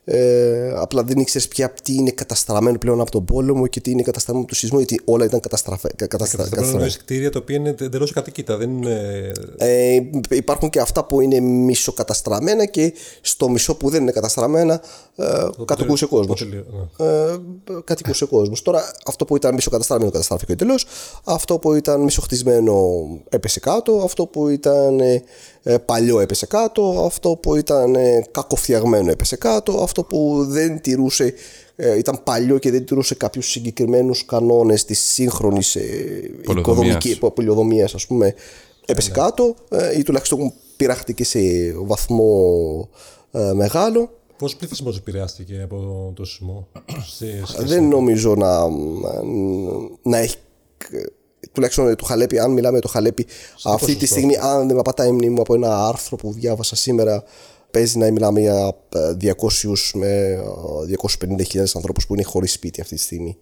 [0.08, 4.02] Ε, απλά δεν ήξερες πια τι είναι καταστραμμένο πλέον από τον πόλεμο και τι είναι
[4.02, 6.78] καταστραμμένο από τον σεισμό, γιατί όλα ήταν καταστραφε, καταστρα, Καταστροφή καταστραμμένα.
[6.78, 8.58] εννοείς κτίρια τα οποία είναι εντελώς κατοικητά.
[8.58, 9.32] Δεν είναι.
[9.58, 14.82] Ε, υπάρχουν και αυτά που είναι μισοκαταστραμμένα και στο μισό που δεν είναι καταστραμμένα
[15.16, 15.26] ε,
[15.66, 16.42] κατοικούσε κόσμος.
[16.42, 17.76] Οπότε λέω, ναι.
[17.76, 18.62] Ε, κατοικούσε κόσμος.
[18.62, 20.80] Τώρα αυτό που ήταν μισοκαταστραμμένο καταστράφηκε εντελώ.
[21.24, 24.02] Αυτό που ήταν μισοχτισμένο έπεσε κάτω.
[24.04, 25.22] Αυτό που ήταν ε, ε,
[25.86, 27.04] παλιό έπεσε κάτω.
[27.06, 29.71] Αυτό που ήταν ε, κακοφτιαγμένο έπεσε κάτω.
[29.71, 31.34] Αυτό που δεν τηρούσε
[31.75, 35.82] ε, ήταν παλιό και δεν τηρούσε κάποιους συγκεκριμένους κανόνες της σύγχρονης ε,
[36.43, 36.95] Πολεοδομίας.
[36.95, 38.34] οικοδομική πολιοδομίας ας πούμε
[38.86, 41.39] έπεσε κάτω ε, ή τουλάχιστον πειράχτηκε σε
[41.75, 42.89] βαθμό
[43.32, 46.67] ε, μεγάλο Πώς πληθυσμό επηρεάστηκε από το σεισμό,
[47.17, 48.69] σε σχέση δεν νομίζω να,
[50.01, 50.38] να έχει
[51.52, 53.26] τουλάχιστον το Χαλέπι, αν μιλάμε για το Χαλέπι
[53.64, 56.76] αυτή τη στιγμή αν δεν με πατάει η μνήμη μου από ένα άρθρο που διάβασα
[56.76, 57.24] σήμερα
[57.72, 59.32] παίζει να μιλάμε για 200
[59.94, 60.40] με
[61.54, 63.38] 250.000 ανθρώπους που είναι χωρίς σπίτι αυτή τη στιγμή.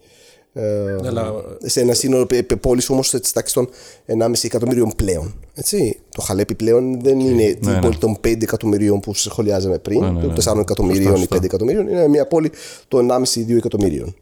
[0.56, 1.32] Ε, Αλλά-
[1.64, 2.26] σε ένα σύνολο
[2.60, 3.68] πόλης όμως τη τάξη των
[4.06, 5.34] 1,5 εκατομμύριων πλέον.
[5.54, 6.00] Έτσι.
[6.10, 7.80] Το Χαλέπι πλέον δεν είναι την ναι.
[7.80, 10.34] πόλη των 5 εκατομμυρίων που σχολιάζαμε πριν, ναι, των ναι.
[10.44, 11.36] 4 εκατομμυρίων ή σωστά.
[11.36, 11.88] 5 εκατομμυρίων.
[11.88, 12.50] Είναι μια πόλη
[12.88, 14.14] των 1,5-2 εκατομμυρίων.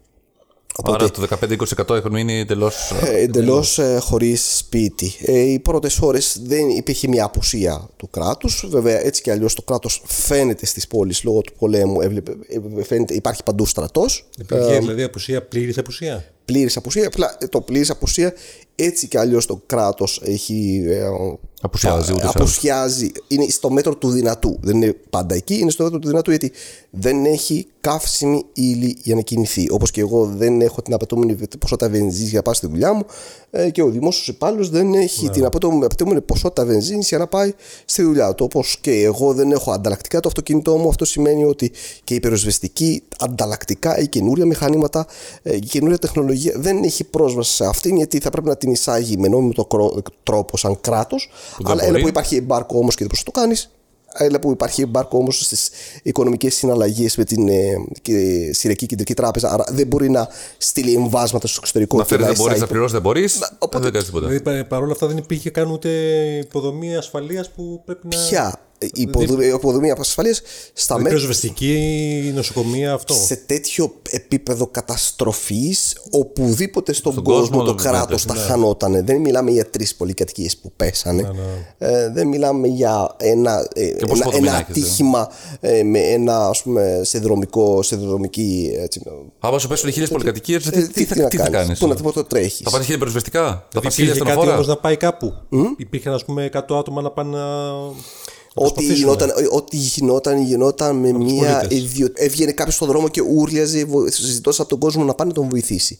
[0.82, 1.26] Άρα το
[1.88, 2.92] 15-20% έχουν μείνει εντελώς.
[3.04, 5.12] Εντελώς χωρίς σπίτι.
[5.20, 8.66] Ε, οι πρώτες ώρες δεν υπήρχε μια απουσία του κράτους.
[8.68, 12.00] Βέβαια, έτσι κι αλλιώς το κράτος φαίνεται στις πόλεις λόγω του πολέμου.
[12.00, 12.36] Έβλεπε,
[12.78, 14.28] ε, φαίνεται, υπάρχει παντού στρατός.
[14.38, 17.06] Υπήρχε δηλαδή απουσία, πλήρης απουσία; Πλήρης απουσία.
[17.06, 18.32] Απλά ε, το πλήρης απουσία
[18.74, 20.84] έτσι κι αλλιώς το κράτος έχει.
[20.88, 21.04] ε,
[21.64, 23.12] Απουσιάζει, α, ούτως ή απουσιάζει.
[23.28, 24.58] Είναι στο μέτρο του δυνατού.
[24.60, 26.52] Δεν είναι πάντα εκεί, είναι στο μέτρο του δυνατού γιατί
[26.90, 29.66] δεν έχει καύσιμη ύλη για να κινηθεί.
[29.70, 33.04] Όπως και εγώ δεν έχω την απαιτούμενη ποσότητα βενζίνης για να πάω στη δουλειά μου
[33.50, 37.52] ε, και ο δημόσιος υπάλληλος δεν έχει την απαιτούμενη απαιτούμενη ποσότητα βενζίνης για να πάει
[37.84, 38.44] στη δουλειά του.
[38.44, 40.88] Όπως και εγώ δεν έχω ανταλλακτικά το αυτοκίνητό μου.
[40.88, 41.72] Αυτό σημαίνει ότι
[42.04, 45.06] και η πυροσβεστική ανταλλακτικά ή καινούρια μηχανήματα,
[45.42, 49.16] ε, η καινούρια τεχνολογία δεν έχει πρόσβαση σε αυτήν γιατί θα πρέπει να την εισάγει
[49.16, 51.30] με νόμιμο το κρό- τρόπο σαν κράτος.
[51.58, 52.02] δεν Αλλά ένα μπορεί.
[52.02, 53.70] που υπάρχει εμπάρκο όμως και δεν μπορείς να το κάνεις.
[54.14, 55.70] Έλα που υπάρχει εμπάρκο όμως στις
[56.02, 57.62] οικονομικές συναλλαγές με την ε,
[58.02, 58.12] και
[58.52, 59.52] Συριακή Κεντρική Τράπεζα.
[59.52, 60.28] Άρα δεν μπορεί να
[60.58, 61.96] στείλει εμβάσματα στο εξωτερικό.
[61.96, 63.38] Να και φέρει δεν μπορείς, εισάγει να πληρώσεις δεν μπορείς.
[63.58, 64.26] οπότε- Δεν κάνεις τίποτα.
[64.26, 65.88] Δηλαδή πα- παρόλα αυτά δεν υπήρχε καν ούτε
[66.42, 68.16] υποδομή ασφαλείας που πρέπει να.
[68.28, 70.34] Ποια η υποδομή, η υποδομή ασφαλεία
[70.72, 73.14] στα Δηλαδή, μέτρα πυροσβεστική, νοσοκομεία, αυτό.
[73.14, 79.02] σε τέτοιο επίπεδο καταστροφής, οπουδήποτε στον, Στον κόσμο, κόσμο το το κράτος βλέπετε, τα χανότανε.
[79.02, 81.22] Δεν μιλάμε για τρεις πολυκατοικίες που πέσανε.
[81.22, 81.88] ναι.
[81.88, 84.80] Ε, δεν μιλάμε για ένα, ε, πόσο ένα, υποδομή ένα να έχεις, ε.
[84.80, 85.28] ατύχημα
[85.60, 88.72] ε, με ένα ας πούμε, σε, δρομικό, σε δρομική.
[88.76, 89.02] Έτσι,
[89.38, 91.94] Άμα σου πέσουν χίλιες πολυκατοικίες, ε, τι, τι, θα, τι θα κάνεις, κάνεις; Πού να
[91.94, 94.54] πού το τρέχεις; Θα πάνε χίλια πυροσβεστικά; Θα πάνε χίλια Υπήρχε κάτι στενοφόρα.
[94.54, 95.32] όμως να πάει κάπου.
[95.76, 97.70] Υπήρχαν, ας πούμε, 100 άτομα να πάνε να.
[97.70, 97.92] να
[98.54, 98.96] Ό,τι προσπαθήσουν.
[98.96, 101.78] γινόταν, ό,τι γινόταν, γινόταν με μια πολίτες.
[101.78, 102.08] ιδιο...
[102.14, 105.98] Έβγαινε κάποιος στον δρόμο και ούρλιαζε, ζητώντα από τον κόσμο να πάνε να τον βοηθήσει.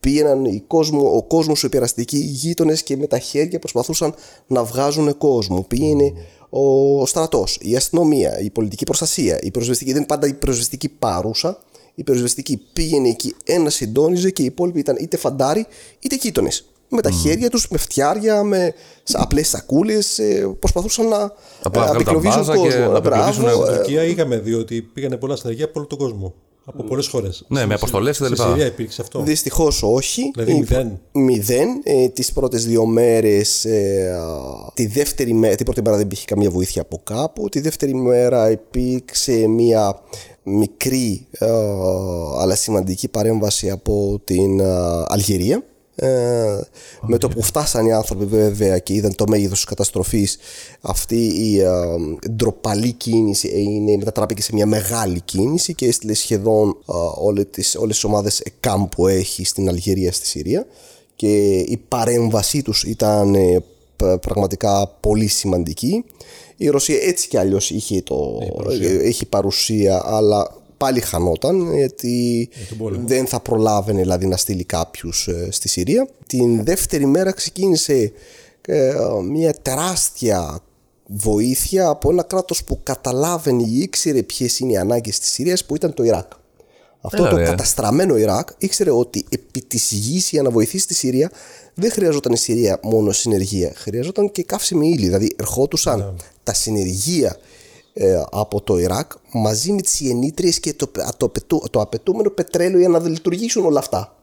[0.00, 4.14] Πήγαιναν οι κόσμο, ο κόσμος, οι υπεραστικοί γείτονες και με τα χέρια προσπαθούσαν
[4.46, 5.64] να βγάζουν κόσμο.
[5.68, 6.12] Πήγαινε
[6.50, 9.90] ο στρατός, η αστυνομία, η πολιτική προστασία, η πυροσβεστική.
[9.90, 11.62] Δεν είναι πάντα η πυροσβεστική παρούσα.
[11.94, 15.66] Η πυροσβεστική πήγαινε εκεί, ένα συντόνιζε και οι υπόλοιποι ήταν είτε φαντάροι
[16.00, 16.69] είτε γείτονες.
[16.90, 18.74] Με τα χέρια τους, με φτιάρια, με
[19.12, 20.20] απλές σακούλες,
[20.58, 21.32] προσπαθούσαν να
[21.62, 22.90] Απλά ε, βγάλουν τα απεκλωβίζουν βάζα και κόσμο.
[22.90, 25.86] να Ε, μπράβο, απεκλωβίζουν, ε, Στην Τουρκία είχαμε δει ότι πήγανε πολλά συνεργεία από όλο
[25.86, 26.34] τον κόσμο.
[26.64, 27.44] Από πολλές χώρες.
[27.48, 28.52] Ναι, με αποστολές και τα Στη λοιπά.
[28.52, 29.22] Συρία υπήρξε αυτό.
[29.22, 30.30] Δυστυχώς όχι.
[30.34, 31.00] Δηλαδή Ε, μηδέν.
[31.12, 31.68] Μηδέν.
[31.82, 36.24] Ε, τις πρώτες δύο μέρες, ε, α, τη δεύτερη μέρα, την πρώτη μέρα δεν υπήρχε
[36.24, 37.48] καμία βοήθεια από κάπου.
[37.48, 40.00] Τη δεύτερη μέρα υπήρξε μια
[40.42, 41.46] μικρή ε,
[42.40, 45.64] αλλά σημαντική παρέμβαση από την ε, Αλγερία.
[46.02, 46.60] Ε,
[47.00, 50.38] με το που φτάσαν οι άνθρωποι βέβαια και είδαν το μέγεθος της καταστροφής
[50.80, 51.70] αυτή η ε,
[52.30, 57.94] ντροπαλή κίνηση είναι, μετατράπηκε σε μια μεγάλη κίνηση και έστειλε σχεδόν ε, όλες τις, όλες
[57.94, 60.66] τις ομάδες ΕΚΑΜ που έχει στην Αλγερία στη Συρία.
[61.16, 63.62] Και η παρέμβασή τους ήταν ε,
[63.96, 66.04] π- πραγματικά πολύ σημαντική.
[66.56, 68.90] Η Ρωσία έτσι κι αλλιώς είχε, το, παρουσία.
[68.90, 72.48] ε, έχει παρουσία αλλά πάλι χανόταν γιατί
[73.04, 76.08] δεν θα προλάβαινε δηλαδή να στείλει κάποιους ε, στη Συρία.
[76.26, 78.12] Την δεύτερη μέρα ξεκίνησε
[78.66, 78.94] ε,
[79.30, 80.60] μια τεράστια
[81.06, 85.74] βοήθεια από ένα κράτος που καταλάβαινε ή ήξερε ποιες είναι οι ανάγκες της Συρίας που
[85.74, 86.32] ήταν το Ιράκ.
[87.00, 87.44] Αυτό Έλα, το ρε.
[87.44, 91.30] καταστραμμένο Ιράκ ήξερε ότι επί της γης για να βοηθήσει τη Συρία
[91.74, 95.06] δεν χρειαζόταν η Συρία μόνο συνεργεία, χρειαζόταν και καύσιμη ύλη.
[95.06, 97.38] Δηλαδή ερχόντουσαν τα συνεργεία ε,
[98.30, 102.88] από το Ιράκ μαζί με τις γεννήτριες και το, το, απαιτού- το απαιτούμενο πετρέλαιο για
[102.88, 104.14] να λειτουργήσουν όλα αυτά.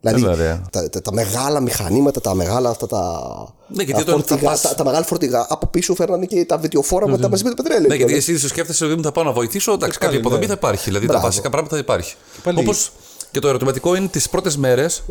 [0.00, 0.60] Δηλαδή Έλα, ρε.
[0.70, 3.20] τα, τα, τα μεγάλα μηχανήματα, τα μεγάλα αυτά τα,
[3.66, 6.44] Ναι, γιατί τα, όταν θα φορτηγά, πας- τα, τα μεγάλα φορτηγά από πίσω φέρνανε και
[6.44, 7.88] τα βετιοφόρα μετά μαζί με το πετρέλαιο.
[7.88, 8.28] Ναι, γιατί κιόλας.
[8.28, 9.72] εσύ σου σκέφτεσαι ότι θα πάω να βοηθήσω.
[9.72, 10.46] Εντάξει, πάλι, κάποια υποδομή ναι.
[10.48, 10.84] θα υπάρχει.
[10.84, 11.26] Δηλαδή τα Μπράβο.
[11.26, 12.14] βασικά πράγματα θα υπάρχει.
[12.42, 12.92] πάλι- Όπως
[13.30, 15.02] και το ερωτηματικό είναι τις πρώτες μέρες.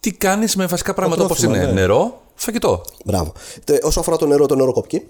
[0.00, 1.80] Τι κάνεις με βασικά πράγματα όπως τρόφιμα, είναι ναι.
[1.80, 2.80] νερό, φαγητό.
[3.04, 3.32] Μπράβο.
[3.64, 5.02] Τε, όσο αφορά το νερό, το νερό κόπηκε ε,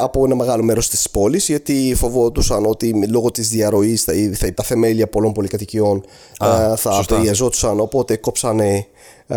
[0.00, 4.62] από ένα μεγάλο μέρος της πόλης γιατί φοβόντουσαν ότι λόγω της διαρροής θα, θα, τα
[4.62, 6.04] θεμέλια πολλών πολυκατοικιών
[6.38, 7.14] Α, ε, θα σωστά.
[7.14, 7.80] απεριαζόντουσαν.
[7.80, 8.86] Οπότε κόψανε
[9.26, 9.36] ε,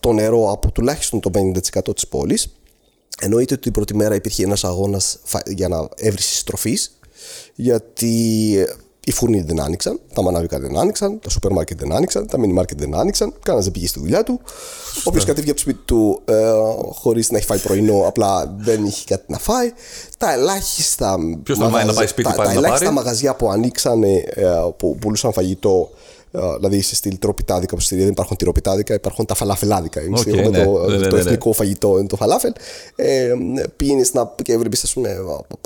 [0.00, 2.54] το νερό από τουλάχιστον το 50% της πόλης.
[3.20, 6.98] Εννοείται ότι την πρώτη μέρα υπήρχε ένας αγώνας για να έβρισης τροφής
[7.54, 8.66] γιατί
[9.04, 12.52] οι φούρνοι δεν άνοιξαν, τα μανάβικα δεν άνοιξαν, τα σούπερ μάρκετ δεν άνοιξαν, τα μίνι
[12.52, 14.40] μάρκετ δεν άνοιξαν, κανένας δεν πήγε στη δουλειά του.
[15.04, 16.52] Όποιος κατέβηκε από το σπίτι του ε,
[16.92, 19.72] χωρίς να έχει φάει πρωινό, απλά δεν είχε κάτι να φάει.
[20.18, 21.16] Τα ελάχιστα.
[21.42, 24.46] Ποιος τολμάει να πάει σπίτι τα, πάλι τα να ελάχιστα πάρει; μαγαζιά που ανοίξανε, ε,
[24.76, 25.90] που πουλούσαν φαγητό,
[26.32, 30.02] Ε, δηλαδή είσαι στυλ τυροπιτάδικα που στη Συρία δεν υπάρχουν τυροπιτάδικα, υπάρχουν τα φαλαφελάδικα.
[30.02, 30.64] Είναι Οκ, στη- ναι.
[30.64, 32.52] το, Ναι, ναι, το ναι, εθνικό φαγητό είναι το φαλάφελ.
[32.96, 33.32] Ε,
[33.76, 35.16] Πήγαινες να και έβλεπες, ας πούμε,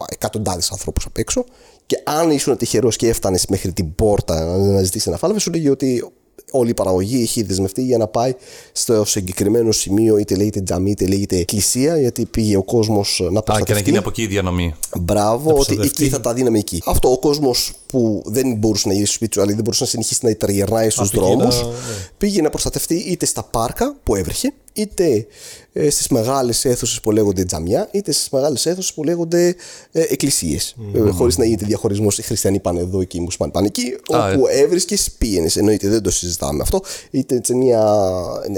[0.09, 1.45] εκατοντάδες ανθρώπους απ' έξω.
[1.87, 5.51] Και αν ήσουν τυχερός και έφτανες μέχρι την πόρτα να- να ζητήσεις ένα φάλαφελ, σου
[5.51, 6.05] λέγει ότι
[6.51, 8.35] όλη η παραγωγή έχει δεσμευτεί για να πάει
[8.73, 13.31] στο συγκεκριμένο σημείο, είτε λέγεται τζαμί, είτε λέγεται εκκλησία, γιατί πήγε ο κόσμος να Α,
[13.31, 13.83] και να προστατευτεί.
[13.85, 14.75] γίνει από εκεί η διανομή.
[15.01, 16.03] Μπράβο, ότι προστατευτεί.
[16.05, 16.83] εκεί θα τα δίναμε εκεί.
[16.87, 19.89] Αυτό ο κόσμος που δεν μπορούσε να γυρίσει στο σπίτι του, αλλά δεν μπορούσε να
[19.89, 21.73] συνεχίσει να τριγυρνάει στους πήγε δρόμους, να- ναι.
[22.19, 25.27] πήγε να προστατευτεί είτε στα πάρκα που έβρεχε, είτε
[25.73, 29.55] ε, στις μεγάλες αίθουσες που λέγονται τζαμιά, είτε στις μεγάλες αίθουσες που λέγονται
[29.93, 30.75] ε, εκκλησίες.
[30.95, 33.97] Ε, Χωρίς να γίνεται διαχωρισμός, οι χριστιανοί πάνε εδώ και οι μουσουλμάνοι πάνε εκεί.
[34.17, 35.51] Α, όπου έβρισκες, πήγαινε.
[35.55, 36.81] Εννοείται, δεν το συζητάμε αυτό.
[37.11, 37.97] Είτε σε μια,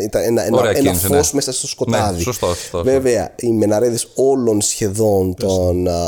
[0.05, 1.31] ήταν ένα, ένα, Ωραία ένα κίνηση, φως ναι.
[1.33, 2.17] μέσα στο σκοτάδι.
[2.17, 2.83] Ναι, σωστό, σωστό.
[2.83, 6.03] Βέβαια, οι μεναρέδες όλων σχεδόν των α,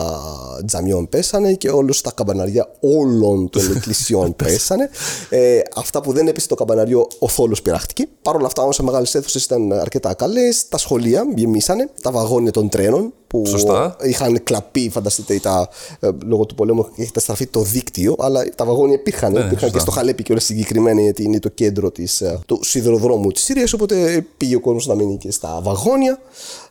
[0.66, 4.90] τζαμιών πέσανε και όλους τα καμπαναριά όλων των εκκλησιών πέσανε.
[5.28, 8.08] Ε, αυτά που δεν έπεσε το καμπαναριό, ο θόλος πειράχτηκε.
[8.22, 10.68] Παρ' όλα αυτά, όμως, οι μεγάλες αίθουσες ήταν αρκετά καλές.
[10.68, 13.96] Τα σχολεία γεμίσανε, τα βαγόνια των τρένων που Σωστά.
[14.02, 15.68] είχαν κλαπεί, φανταστείτε, τα,
[16.00, 19.30] ε, λόγω του πολέμου έχει καταστραφεί το δίκτυο, αλλά τα βαγόνια υπήρχαν.
[19.30, 19.78] υπήρχαν και Ναι, σωστά.
[19.78, 23.72] στο Χαλέπι και όλα συγκεκριμένα, γιατί είναι το κέντρο της, ε, του σιδηροδρόμου της Συρίας.
[23.72, 26.20] Οπότε πήγε ο κόσμος να μείνει και στα βαγόνια.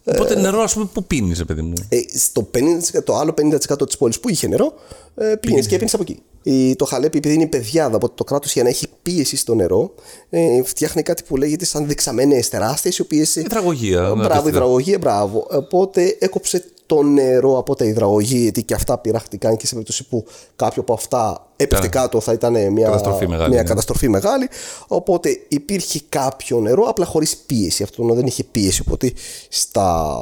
[0.04, 3.98] Οπότε νερό, ας πούμε, που πίνεις, παιδί μου; Ε, στο 50%, το άλλο 50% της
[3.98, 4.74] πόλης που είχε νερό,
[5.16, 6.20] ε, πήγαινε και έπινες από εκεί.
[6.50, 9.94] Η, το Χαλέπι, επειδή είναι παιδιάδα, οπότε το κράτος για να έχει πίεση στο νερό,
[10.30, 13.36] ε, φτιάχνει κάτι που λέγεται σαν δεξαμένες τεράστιες, οι οποίες.
[13.36, 14.50] Υδραγωγία, ναι, Μπράβο, απίστευτα.
[14.50, 15.48] υδραγωγία, μπράβο.
[15.50, 20.26] Οπότε έκοψε το νερό από τα υδραγωγεία, γιατί και αυτά πειράχτηκαν και σε περίπτωση που
[20.56, 23.68] κάποιο από αυτά έπεφτε Ήταν κάτω θα ήταν μια καταστροφή μεγάλη, μια ναι.
[23.68, 24.48] καταστροφή μεγάλη.
[24.88, 27.84] Οπότε υπήρχε κάποιο νερό, απλά χωρίς πίεση.
[27.84, 28.82] Αυτό δεν είχε πίεση.
[28.88, 29.12] Οπότε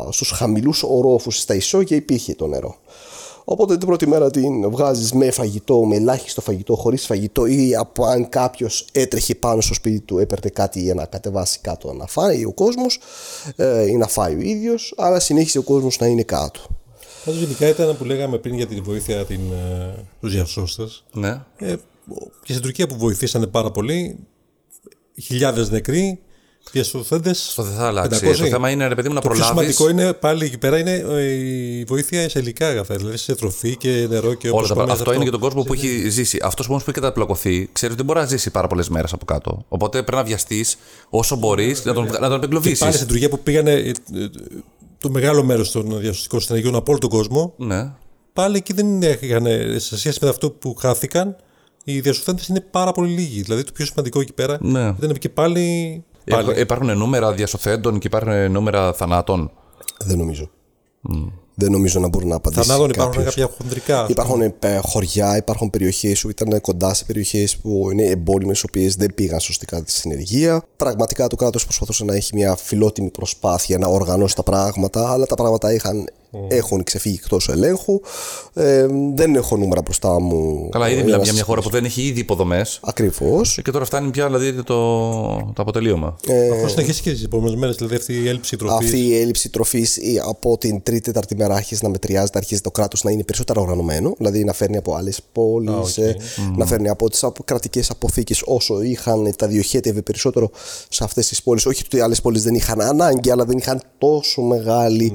[0.10, 2.76] στους χαμηλούς ορόφους, στα ισόγεια υπήρχε το νερό.
[3.46, 8.06] Οπότε την πρώτη μέρα την βγάζεις με φαγητό, με ελάχιστο φαγητό, χωρίς φαγητό ή από
[8.06, 12.46] αν κάποιος έτρεχε πάνω στο σπίτι του, έπαιρνε κάτι για να κατεβάσει κάτω να φάει
[12.46, 13.00] ο κόσμος
[13.56, 16.60] ε, ή να φάει ο ίδιος, αλλά συνέχισε ο κόσμος να είναι κάτω.
[17.26, 21.04] Πάντως γενικά ήταν που λέγαμε πριν για τη βοήθεια την, ε, τους διασώστες.
[21.14, 21.42] Ναι.
[21.58, 21.76] Ε,
[22.44, 24.18] και στην Τουρκία που βοηθήσανε πάρα πολύ,
[25.22, 26.20] χιλιάδες νεκροί,
[26.72, 27.46] διασωθέντες.
[27.48, 28.20] Αυτό δεν θα αλλάξει.
[28.28, 28.38] 500.
[28.38, 29.76] Το θέμα είναι, ρε παιδί μου, να Το πιο προλάβεις.
[29.76, 31.24] σημαντικό είναι πάλι εκεί πέρα είναι ε,
[31.80, 34.86] η βοήθεια σε υλικά αγαθά, δηλαδή σε τροφή και νερό και Όλα όπως τα είπαμε,
[34.86, 34.94] πράγματα.
[34.94, 36.40] Αυτό σε είναι για τον κόσμο που έχει ζήσει.
[36.44, 39.26] Αυτός όμως που έχει καταπλακωθεί, ξέρει ότι δεν μπορεί να ζήσει πάρα πολλές μέρες από
[39.26, 39.66] κάτω.
[39.68, 40.78] Οπότε πρέπει να βιαστείς
[41.10, 43.94] όσο μπορείς να τον, να τον Και πάλι στην Τουρκία που πήγανε ε, ε,
[45.00, 47.92] το μεγάλο μέρος των διασωστικών συνεργείων από όλο τον κόσμο, Ναι.
[48.34, 49.46] πάλι εκεί δεν είχαν,
[49.78, 51.36] σε σχέση με αυτό που χάθηκαν,
[51.84, 53.42] οι διασωθέντες είναι πάρα πολύ λίγοι.
[53.42, 54.88] Δηλαδή το πιο σημαντικό εκεί πέρα Ναι.
[54.88, 56.04] ήταν και πάλι.
[56.26, 56.44] Πάλι.
[56.50, 59.52] Υπά- Υπάρχουν νούμερα διασωθέντων και υπάρχουν νούμερα θανάτων.
[60.06, 60.50] Δεν νομίζω.
[61.58, 62.68] Δεν νομίζω να μπορεί να απαντήσει.
[62.68, 63.36] Θανάτων υπάρχουν κάποιος.
[63.36, 64.06] κάποια χονδρικά.
[64.10, 68.96] Υπάρχουν ε, χωριά, υπάρχουν περιοχές που ήταν κοντά σε περιοχές που είναι εμπόλεμες, οι οποίες
[68.96, 70.64] δεν πήγαν σωστικά στη συνεργεία.
[70.78, 75.36] Πραγματικά το κράτος προσπαθούσε να έχει μια φιλότιμη προσπάθεια να οργανώσει τα πράγματα, αλλά τα
[75.36, 76.10] πράγματα είχαν,
[76.48, 78.00] έχουν ξεφύγει εκτός ελέγχου.
[78.54, 80.70] Ε, δεν έχω νούμερα μπροστά μου.
[80.70, 82.80] Καλά, ήδη μιλάμε για μια χώρα που δεν έχει ήδη υποδομές.
[82.84, 83.60] Ακριβώς.
[83.64, 84.74] Και τώρα φτάνει πια δηλαδή το,
[85.54, 86.18] το αποτελείωμα.
[86.54, 88.78] Αυτό συνεχίσει και τις επόμενες μέρες, δηλαδή αυτή η έλλειψη τροφής.
[88.78, 93.12] Αυτή η έλλειψη τροφής από την τρίτη-τέταρτη μέρα άρχισε να μετριάζεται, αρχίζει το κράτος να
[93.12, 96.00] είναι περισσότερο οργανωμένο, δηλαδή να φέρνει από άλλες πόλεις,
[96.56, 100.50] να φέρνει από τις κρατικές αποθήκες όσο είχαν, τα διοχέτευε περισσότερο
[100.90, 101.66] σε αυτές τις πόλεις.
[101.66, 105.14] Όχι ότι οι άλλες πόλεις δεν είχαν ανάγκη, αλλά δεν είχαν τόσο μεγάλη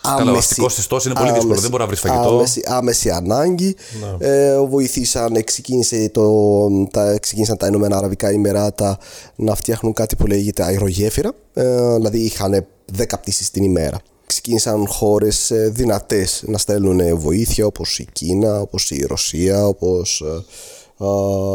[0.00, 0.48] α, Καλά, ο άμεση.
[0.50, 2.28] αστικός ιστός είναι πολύ δύσκολο, δεν μπορεί να βρεις φαγητό.
[2.28, 3.76] Άμεση, άμεση ανάγκη.
[4.18, 8.98] Ε, βοηθήσαν, ξεκίνησε το, τα, ξεκίνησαν τα Ηνωμένα Αραβικά Ημεράτα
[9.36, 11.32] να φτιάχνουν κάτι που λέγεται αερογέφυρα.
[11.54, 12.66] Ε, δηλαδή είχαν
[12.98, 14.00] 10 πτήσεις την ημέρα.
[14.26, 20.24] Ξεκίνησαν χώρες δυνατές να στέλνουν βοήθεια όπως η Κίνα, όπως η Ρωσία, όπως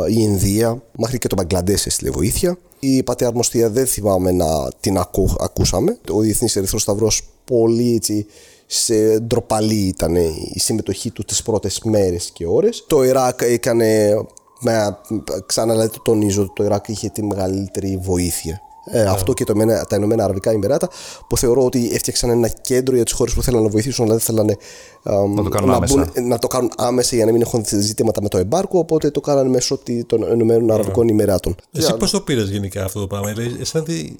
[0.09, 0.81] η Ινδία.
[0.97, 2.57] Μέχρι και το Μπαγκλαντές έστειλε βοήθεια.
[2.79, 5.97] Η πατέρα αρμοστία δεν θυμάμαι να την ακού, ακούσαμε.
[6.11, 8.25] Ο Διεθνής Ερυθρός Σταυρός πολύ έτσι
[8.73, 10.15] σε ντροπαλή ήταν
[10.53, 12.83] η συμμετοχή του τις πρώτες μέρες και ώρες.
[12.87, 14.13] Το Ιράκ έκανε,
[14.59, 14.97] με,
[15.45, 18.61] ξανά δηλαδή το τονίζω, το Ιράκ είχε τη μεγαλύτερη βοήθεια.
[18.85, 20.89] Ε, Αυτό και το, Ηνωμένα- τα Ηνωμένα Αραβικά Ημεράτα
[21.27, 24.23] που θεωρώ ότι έφτιαξαν ένα κέντρο για τις χώρες που θέλαν να βοηθήσουν αλλά δεν
[24.23, 24.57] θέλανε
[25.03, 26.11] αμ, Να το κάνουν άμεσα.
[26.27, 29.49] να το κάνουν άμεσα για να μην έχουν ζητήματα με το εμπάρκο οπότε το κάνανε
[29.49, 31.55] μέσω τη- των Ηνωμένων Αραβικών Ημεράτων.
[31.71, 33.93] Εσύ πώς το πήρες γενικά αυτό το πράγμα, δηλαδή, εσένα τι.
[33.99, 34.13] Ε,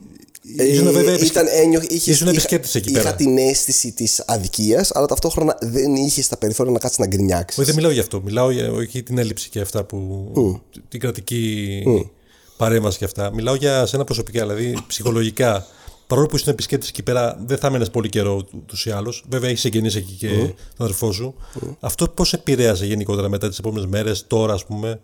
[0.43, 3.15] Ήσουν βέβαια ήταν ένιο, είχε, ήσουν είχα- επισκέπτης εκεί είχα πέρα.
[3.15, 7.57] την αίσθηση της αδικίας, αλλά ταυτόχρονα δεν είχες τα περιθώρια να κάτσεις να γκρινιάξεις.
[7.57, 8.21] Όχι, δεν μιλάω για αυτό.
[8.21, 10.31] Μιλάω για όχι την έλλειψη και αυτά που.
[10.87, 11.83] την κρατική
[12.57, 13.33] παρέμβαση και αυτά.
[13.33, 15.65] Μιλάω για σένα προσωπικά, δηλαδή ψυχολογικά.
[16.07, 19.13] Παρόλο που ήσουν επισκέπτης εκεί πέρα, δεν θα έμενες πολύ καιρό ούτω ή άλλω.
[19.29, 21.35] Βέβαια, έχεις εγγενείς εκεί και τον αδερφό σου.
[21.79, 24.99] Αυτό πώς επηρέασε γενικότερα μετά τις επόμενες μέρες, τώρα ας πούμε;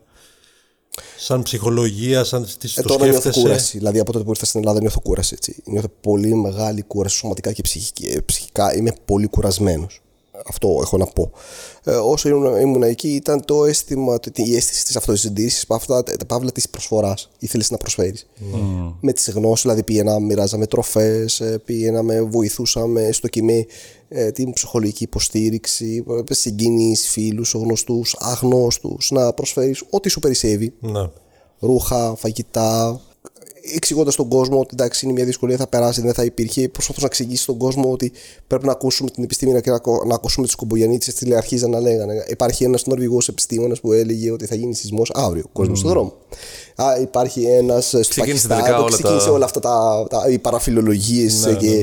[1.17, 3.41] Σαν ψυχολογία, σαν τι Ε, το τώρα νιώθω σκέφτεσαι.
[3.45, 3.77] κούραση.
[3.77, 5.33] Δηλαδή από τότε που ήρθα στην Ελλάδα νιώθω κούραση.
[5.37, 5.55] Έτσι.
[5.65, 8.75] Νιώθω πολύ μεγάλη κούραση σωματικά και ψυχική- ε, ψυχικά.
[8.75, 10.01] Είμαι πολύ κουρασμένος.
[10.47, 11.31] Αυτό έχω να πω.
[11.83, 16.51] Ε, όσο ήμουν, ήμουν εκεί ήταν το αίσθημα, το- η αίσθηση της αυτοσυντήρηση, τα παύλα
[16.51, 17.29] της προσφοράς.
[17.39, 18.27] Ήθελες να προσφέρεις.
[19.01, 23.65] Με τις γνώσεις, δηλαδή πήγαινα, μοιράζαμε τροφές, πήγαιναμε, βοηθούσαμε στο κοιμή
[24.09, 31.09] ε, την ψυχολογική υποστήριξη, ε, συγκίνηση, φίλους, γνωστούς, αγνώστους, να προσφέρεις ό,τι σου περισσεύει Ναι.
[31.59, 33.01] ρούχα, φαγητά.
[33.75, 36.69] Εξηγώντας τον κόσμο ότι εντάξει είναι μια δυσκολία, θα περάσει, δεν θα υπήρχε.
[36.69, 38.11] Προσπαθώ να εξηγήσει στον κόσμο ότι
[38.47, 41.11] πρέπει να ακούσουμε την επιστήμη και να, ακου- να ακούσουμε τους κομπογιανίτσε.
[41.11, 42.25] Στη αρχίζαν να λέγανε.
[42.29, 45.43] Υπάρχει ένας Νορβηγός επιστήμονας που έλεγε ότι θα γίνει σεισμός αύριο.
[45.45, 46.13] Ο κόσμος στον δρόμο.
[46.75, 50.29] Α, υπάρχει ένας στο Ξεκίνησε Πακιστάν τελικά που όλα ξεκίνησε τα- όλα αυτά τα, τα,
[50.29, 51.75] οι παραφιλολογίες Ναι, και ναι,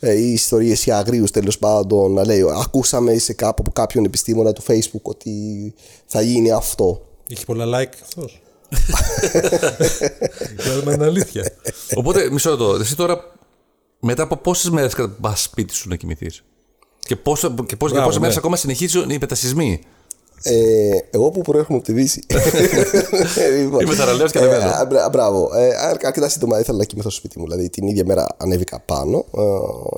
[0.00, 0.10] ναι.
[0.10, 2.12] ε, οι ιστορίες για αγρίους τέλος πάντων.
[2.12, 5.30] Να λέει, ακούσαμε σε κάπου από κάποιον επιστήμονα του Facebook ότι
[6.06, 7.00] θα γίνει αυτό.
[7.28, 8.40] Είχε πολλά like αυτός;
[10.56, 11.52] Δηλαδή είναι αλήθεια.
[11.96, 12.74] Οπότε, μισό λεπτό.
[12.80, 13.24] Εσύ τώρα,
[14.00, 16.42] μετά από πόσες μέρες πα σπίτι σου να κοιμηθείς;
[16.98, 18.40] Και, πόσο, και, πώς, για Μπράβο, πόσες μέρες ναι.
[18.40, 19.80] ακόμα συνεχίζουν οι μετασυσμοί.
[20.42, 22.22] Ε, εγώ που προέρχομαι από τη Δύση.
[23.58, 24.70] Λοιπόν, Είμαι θαραλέος και ε, ανεβαίνω.
[24.70, 25.50] α, μπρα- Μπράβο.
[25.54, 27.44] Ε, αρ- αρκετά σύντομα ήθελα να κοιμηθώ στο σπίτι μου.
[27.44, 29.40] Δηλαδή την ίδια μέρα ανέβηκα πάνω ε,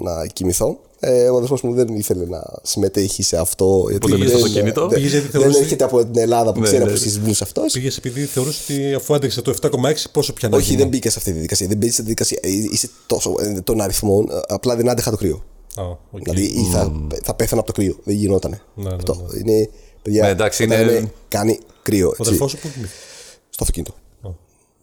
[0.03, 0.79] να κοιμηθώ.
[1.05, 3.87] Ε, ο αδερφός μου δεν ήθελε να συμμετέχει σε αυτό.
[3.91, 6.61] γιατί δεν είσαι δεν- αυτοκίνητο; δεν- Πήγες γιατί Δεν θεωρούσε- έρχεται από την Ελλάδα που
[6.61, 6.89] Ναι, ξέρει ναι.
[6.91, 7.73] από σεισμούς αυτός.
[7.73, 11.09] Πήγες επειδή θεωρούσες ότι αφού άντεξε το 7,6, πόσο πια να Όχι, γίνει; δεν μπήκα
[11.11, 11.67] σε αυτή τη διαδικασία.
[11.67, 12.67] Δεν μπήκε σε αυτή τη διαδικασία.
[12.69, 15.43] Ε, Είσαι τόσο ε, των αριθμών, ε, απλά δεν άντεχα το κρύο.
[15.77, 16.23] Α, οκ.
[16.23, 16.93] Δηλαδή ή θα,
[17.23, 17.97] θα πέθανα από το κρύο.
[18.05, 18.61] Δεν γινότανε.
[18.75, 19.69] Ναι, ναι, Αυτό είναι.
[20.03, 22.07] Παιδιά, Ναι, εντάξει, όταν είναι- λέμε κάνει κρύο.
[22.09, 22.23] Ο έτσι.
[22.23, 22.99] αδερφός σου που κοιμήθηκε.
[23.51, 23.95] στο αυτοκίνητο.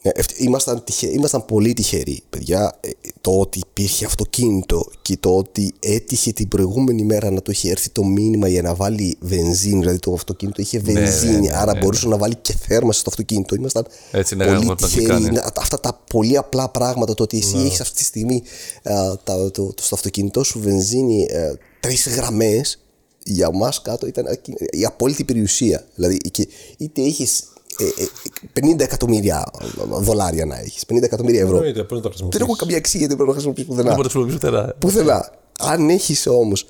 [0.01, 2.77] Ναι, ευτ- ήμασταν, τυχε, ήμασταν πολύ τυχεροί, παιδιά.
[2.81, 2.89] Ε,
[3.21, 7.89] Το ότι υπήρχε αυτοκίνητο και το ότι έτυχε την προηγούμενη μέρα να του είχε έρθει
[7.89, 9.79] το μήνυμα για να βάλει βενζίνη.
[9.79, 13.09] Δηλαδή το αυτοκίνητο είχε ναι, βενζίνη, ναι, άρα ναι, μπορούσε να βάλει και θέρμανση στο
[13.09, 13.55] αυτοκίνητο.
[13.55, 15.05] Ήμασταν Έτσι, ναι, πολύ γάμο, το τυχεροί.
[15.05, 15.25] κάνει.
[15.25, 17.13] Είναι Αυτά τα πολύ απλά πράγματα.
[17.13, 17.63] Το ότι εσύ Ναι.
[17.65, 18.41] έχεις αυτή τη στιγμή
[18.83, 21.25] α, τα, το, το, στο αυτοκίνητό σου βενζίνη
[21.79, 22.83] τρεις γραμμές.
[23.23, 24.25] Για μας κάτω ήταν
[24.71, 25.85] η απόλυτη περιουσία.
[25.95, 26.47] Δηλαδή, και
[26.77, 27.43] είτε έχεις
[28.53, 29.51] 50 εκατομμύρια
[29.99, 31.55] δολάρια να έχεις, 50 εκατομμύρια ευρώ.
[31.55, 32.57] Εννοείται, πώς να το Δεν έχω χρησιμοποιήσεις.
[32.59, 33.95] καμία αξία γιατί δεν πρέπει να χρησιμοποιήσει Δεν πουθενά.
[33.95, 34.75] μπορώ να χρησιμοποιήσω τερά.
[34.79, 35.31] Πουθενά.
[35.59, 36.67] Αν έχεις όμως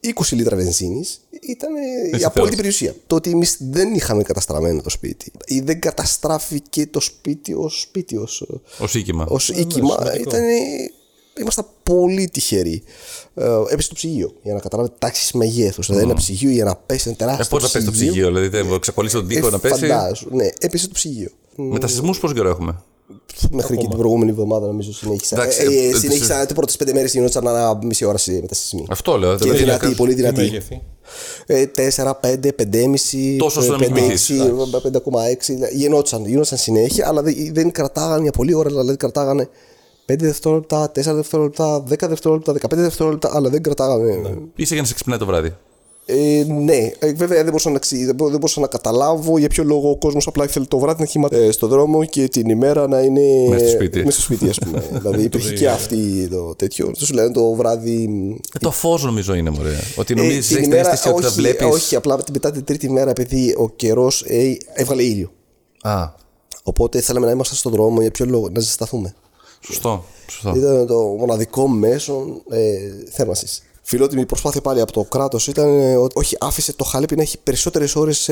[0.00, 2.56] 20 λίτρα βενζίνης, ήταν η Εσύ απόλυτη θεός.
[2.56, 2.94] περιουσία.
[3.06, 8.16] Το ότι εμείς δεν είχαμε καταστραμμένο το σπίτι ή δεν καταστράφηκε το σπίτι ως σπίτι,
[8.16, 8.40] ως
[8.80, 9.26] Ω οίκημα.
[9.28, 10.30] ως οίκημα, σημαντικό.
[10.30, 10.42] ήταν.
[11.40, 12.82] Ήμασταν πολύ τυχεροί.
[13.34, 14.32] Ε, έπεσε το ψυγείο.
[14.42, 15.82] Για να καταλάβετε τάξει μεγέθου.
[15.82, 17.44] Δηλαδή, ένα ψυγείο για να πέσει ένα τεράστιο.
[17.44, 20.26] Ε, Πώς να πέσει το ψυγείο, δηλαδή δεν ξεκολλήσει τον τοίχο Ε, να πέσει; Φαντάζω.
[20.30, 21.28] Ναι, έπεσε το ψυγείο.
[21.56, 22.82] Μετασυσμού πόσο καιρό έχουμε;
[23.50, 25.36] Μέχρι και την προηγούμενη εβδομάδα νομίζω συνέχισα.
[25.36, 28.86] Εντάξει, Ε, ε, ε, συνέχισα τις πρώτες πέντε μέρες γινόταν ένα μισή ώρα σε μετασυσμοί.
[28.88, 29.30] Αυτό λέω.
[29.36, 30.40] Και δηλαδή, δυνατή, πολύ Τι δυνατή.
[30.40, 30.82] μέγεθη;
[31.46, 33.36] Ε, 4, 5, 5,5.
[33.38, 34.30] Τόσο ώστε να μην κοιμηθείς.
[34.82, 35.70] 5,6.
[35.72, 38.68] Γινόταν, γινόταν συνέχεια, αλλά δεν, δεν κρατάγανε για πολλή ώρα.
[38.68, 39.48] Δηλαδή κρατάγανε
[40.12, 44.38] 5 δευτερόλεπτα, 4 δευτερόλεπτα, 10 δευτερόλεπτα, 15 δευτερόλεπτα, αλλά δεν κρατάγανε.
[44.56, 45.54] Είσαι για να σε ξυπνάει το βράδυ.
[46.08, 49.48] Ε, ναι, ε, βέβαια δεν μπορούσα, να, ξυ- δεν μπο- δεν μπορούσα να καταλάβω για
[49.48, 52.48] ποιο λόγο ο κόσμος απλά ήθελε το βράδυ να χυματεύει ε, στον δρόμο και την
[52.50, 53.20] ημέρα να είναι.
[53.48, 53.98] Μες στο σπίτι.
[54.04, 54.82] Μέσα στο σπίτι, ας πούμε.
[55.00, 56.90] δηλαδή υπήρχε και αυτή το τέτοιο.
[56.98, 58.02] Του λένε το βράδυ.
[58.54, 59.74] Ε, το φως νομίζω είναι μωρέ.
[59.96, 61.64] Ότι Ε, νομίζεις, την έχεις την ημέρα- αίσθηση ότι θα όχι, βλέπει.
[61.64, 64.24] Όχι, απλά μετά την τρίτη μέρα, επειδή ο καιρός
[64.74, 65.30] έβγαλε ήλιο.
[65.82, 66.08] Α,
[66.62, 69.14] Οπότε θέλαμε να είμαστε στον δρόμο για ποιο λόγο, να ζεσταθούμε.
[69.66, 70.04] Σωστό.
[70.30, 70.52] σωστό.
[70.56, 72.76] Ήταν το μοναδικό μέσο ε,
[73.10, 73.62] θέρμανσης.
[73.82, 77.38] Φιλότιμη προσπάθεια πάλι από το κράτος ήταν ε, ότι όχι, άφησε το χαλέπι να έχει
[77.42, 78.30] περισσότερες ώρες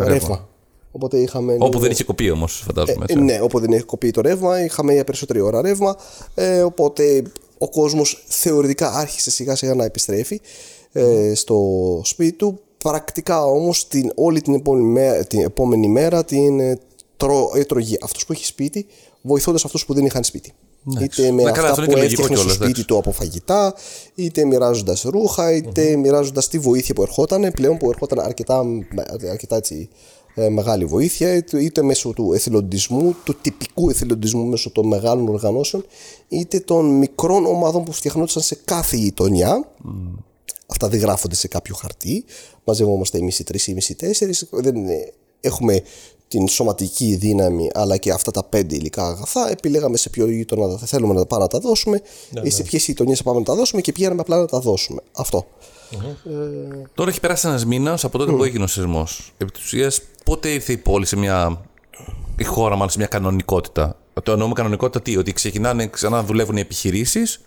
[0.00, 0.48] ρεύμα.
[0.92, 1.54] Οπότε είχαμε.
[1.54, 3.04] Όπου λίγο- δεν είχε κοπεί όμως, φαντάζομαι.
[3.08, 3.24] ε, Έτσι.
[3.24, 5.96] ναι, όπου δεν έχει κοπεί το ρεύμα, είχαμε για περισσότερη ώρα ρεύμα.
[6.34, 7.22] Ε, οπότε
[7.58, 10.40] ο κόσμος θεωρητικά άρχισε σιγά σιγά να επιστρέφει
[10.92, 11.56] ε, στο
[12.04, 12.60] σπίτι του.
[12.84, 16.78] Πρακτικά όμως όλη την επόμενη μέρα την, επόμενη μέρα την ε,
[17.16, 18.86] τρώ, έτρωγε αυτός που έχει σπίτι,
[19.22, 20.52] βοηθώντας αυτούς που δεν είχαν σπίτι.
[21.00, 22.84] Είτε με Ναι, καλά, αυτό αυτά είναι που και λογικό έφτιαχνε στο κιόλας, σπίτι εντάξει.
[22.86, 23.74] του από φαγητά,
[24.14, 27.52] είτε μοιράζοντας ρούχα, είτε μοιράζοντας τη βοήθεια που ερχόταν.
[27.52, 28.64] Πλέον που ερχόταν αρκετά,
[29.30, 29.88] αρκετά έτσι,
[30.34, 35.84] ε, μεγάλη βοήθεια, είτε, είτε μέσω του εθελοντισμού, του τυπικού εθελοντισμού μέσω των μεγάλων οργανώσεων,
[36.28, 39.68] είτε των μικρών ομάδων που φτιαχνόντουσαν σε κάθε γειτονιά.
[40.66, 42.24] Αυτά δεν γράφονται σε κάποιο χαρτί.
[42.64, 44.46] Μαζευόμαστε εμείς οι τρεις, εμείς οι τέσσερις.
[44.50, 45.82] Δεν είναι- έχουμε
[46.30, 49.50] την σωματική δύναμη αλλά και αυτά τα πέντε υλικά αγαθά.
[49.50, 52.00] Επιλέγαμε σε ποιο γείτονα θα θέλουμε να πάμε να τα δώσουμε
[52.42, 55.00] ή σε ποιες γειτονιές θα πάμε να τα δώσουμε και πηγαίναμε απλά να τα δώσουμε.
[55.12, 55.46] Αυτό.
[56.94, 59.32] Τώρα έχει περάσει ένας μήνας από τότε που έγινε ο σεισμός.
[59.38, 61.60] Επί της ουσίας, πότε ήρθε η πόλη σε μια.
[62.36, 66.56] η χώρα, μάλλον σε μια κανονικότητα; Το εννοούμε κανονικότητα τι, ότι ξεκινάνε ξανά να δουλεύουν
[66.56, 67.40] οι επιχειρήσεις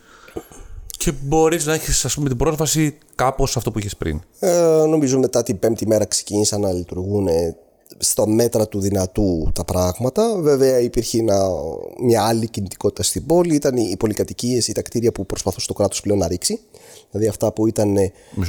[0.97, 4.21] και μπορείς να έχεις, ας πούμε, την πρόσβαση κάπως σε αυτό που είχες πριν.
[4.39, 7.57] Ε, νομίζω μετά την πέμπτη μέρα ξεκίνησαν να λειτουργούν ε,
[7.97, 10.35] στα μέτρα του δυνατού τα πράγματα.
[10.39, 11.49] Βέβαια υπήρχε ένα,
[12.03, 13.55] μια άλλη κινητικότητα στην πόλη.
[13.55, 16.59] Ήταν οι πολυκατοικίες ή τα κτίρια που προσπαθούσε το κράτος πλέον να ρίξει.
[17.11, 17.97] Δηλαδή αυτά που ήταν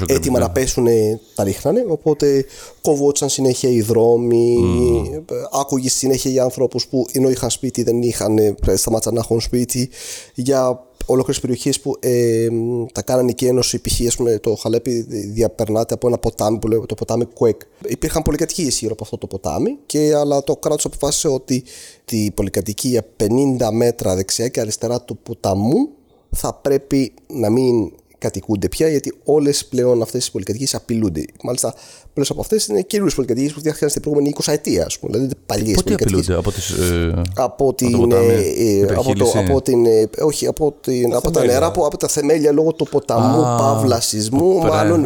[0.07, 0.87] έτοιμα να πέσουν
[1.35, 1.85] τα ρίχνανε.
[1.89, 2.45] Οπότε
[2.81, 4.59] κοβόντουσαν συνέχεια οι δρόμοι.
[4.63, 5.35] Mm.
[5.61, 9.91] Άκουγε συνέχεια για άνθρωπου που ενώ είχαν σπίτι δεν είχαν, σταμάτησαν να έχουν σπίτι.
[10.35, 12.49] Για ολόκληρες περιοχές που ε,
[12.93, 13.81] τα κάνανε και ένωση.
[13.81, 14.01] Π.χ.
[14.41, 17.61] το Χαλέπι διαπερνάται από ένα ποτάμι που λέγεται το ποτάμι Κουέκ.
[17.89, 21.65] Υπήρχαν πολυκατοικίε γύρω από αυτό το ποτάμι, και, αλλά το κράτος αποφάσισε ότι
[22.05, 25.89] τη πολυκατοικία 50 μέτρα δεξιά και αριστερά του ποταμού
[26.31, 27.93] θα πρέπει να μην
[28.25, 31.25] κατοικούνται πια, γιατί όλες πλέον αυτές οι πολυκατοικίες απειλούνται.
[31.43, 31.75] Μάλιστα,
[32.15, 35.13] πολλέ από αυτές είναι καινούριες πολυκατοικίες που φτιάχτηκαν στην προηγούμενη 20 ετία, ας πούμε.
[35.13, 36.29] Δηλαδή παλιές πολυκατοικίες.
[36.29, 40.75] απειλούνται από, τις, ε, από, την, από, ε, από, το, από, την, ε, όχι, από,
[40.81, 44.59] την, τα από τα νερά, από, από τα θεμέλια λόγω του ποταμού, ah, παύλα σεισμού.
[44.59, 45.05] Μάλλον.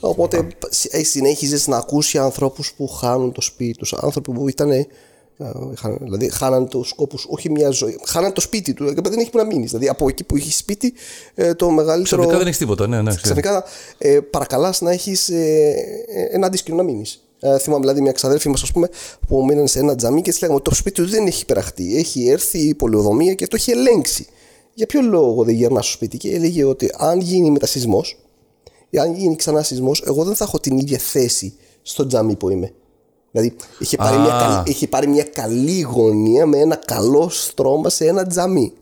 [0.00, 0.46] Οπότε
[1.00, 4.86] συνέχιζες να ακούσεις ανθρώπους που χάνουν το σπίτι τους, άνθρωποι που ήταν
[6.00, 7.98] Δηλαδή, χάναν του σκόπου, όχι μια ζωή.
[8.04, 8.84] Χάναν το σπίτι του.
[8.84, 9.68] Δηλαδή, δεν έχει που να μείνεις.
[9.68, 10.92] Δηλαδή, από εκεί που έχεις σπίτι,
[11.34, 12.04] ε, το μεγαλύτερο.
[12.04, 12.86] Ξαφνικά δεν έχεις τίποτα.
[12.86, 13.64] Ναι, ναι, ξαφνικά
[13.98, 15.74] ε, παρακαλάς να έχεις ε,
[16.30, 17.24] ένα αντίσκηνο να μείνεις.
[17.40, 18.88] Ε, θυμάμαι δηλαδή μια ξαδέρφη μας, ας πούμε,
[19.28, 21.96] που μείναν σε ένα τζαμί και της λέγαμε ότι το σπίτι του δεν έχει περαχτεί.
[21.96, 24.26] Έχει έρθει η πολεοδομία και το έχει ελέγξει.
[24.74, 28.04] Για ποιο λόγο δεν γυρνάς στο σπίτι; Και έλεγε ότι αν γίνει μετασυσμό,
[28.90, 32.50] ή αν γίνει ξανά σεισμός, εγώ δεν θα έχω την ίδια θέση στο τζαμί που
[32.50, 32.72] είμαι.
[33.30, 38.06] Δηλαδή είχε πάρει, μια καλή, είχε πάρει μια καλή γωνία με ένα καλό στρώμα σε
[38.06, 38.72] ένα τζαμί.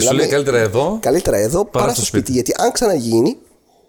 [0.00, 0.98] Σου λέει δηλαδή, καλύτερα εδώ.
[1.00, 2.32] Καλύτερα εδώ παρά στο σπίτι.
[2.32, 3.36] Γιατί αν ξαναγίνει.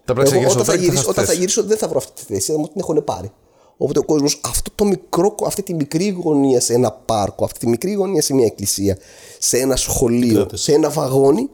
[0.08, 2.52] εγώ, όταν, θα γυρίσω, όταν θα γυρίσω δεν θα βρω αυτή τη θέση.
[2.52, 3.32] Θα μου την έχουν πάρει.
[3.78, 7.68] Οπότε ο κόσμος αυτό το μικρό, αυτή τη μικρή γωνία σε ένα πάρκο, αυτή τη
[7.68, 8.98] μικρή γωνία σε μια εκκλησία,
[9.40, 11.50] σε ένα σχολείο, σε ένα βαγόνι,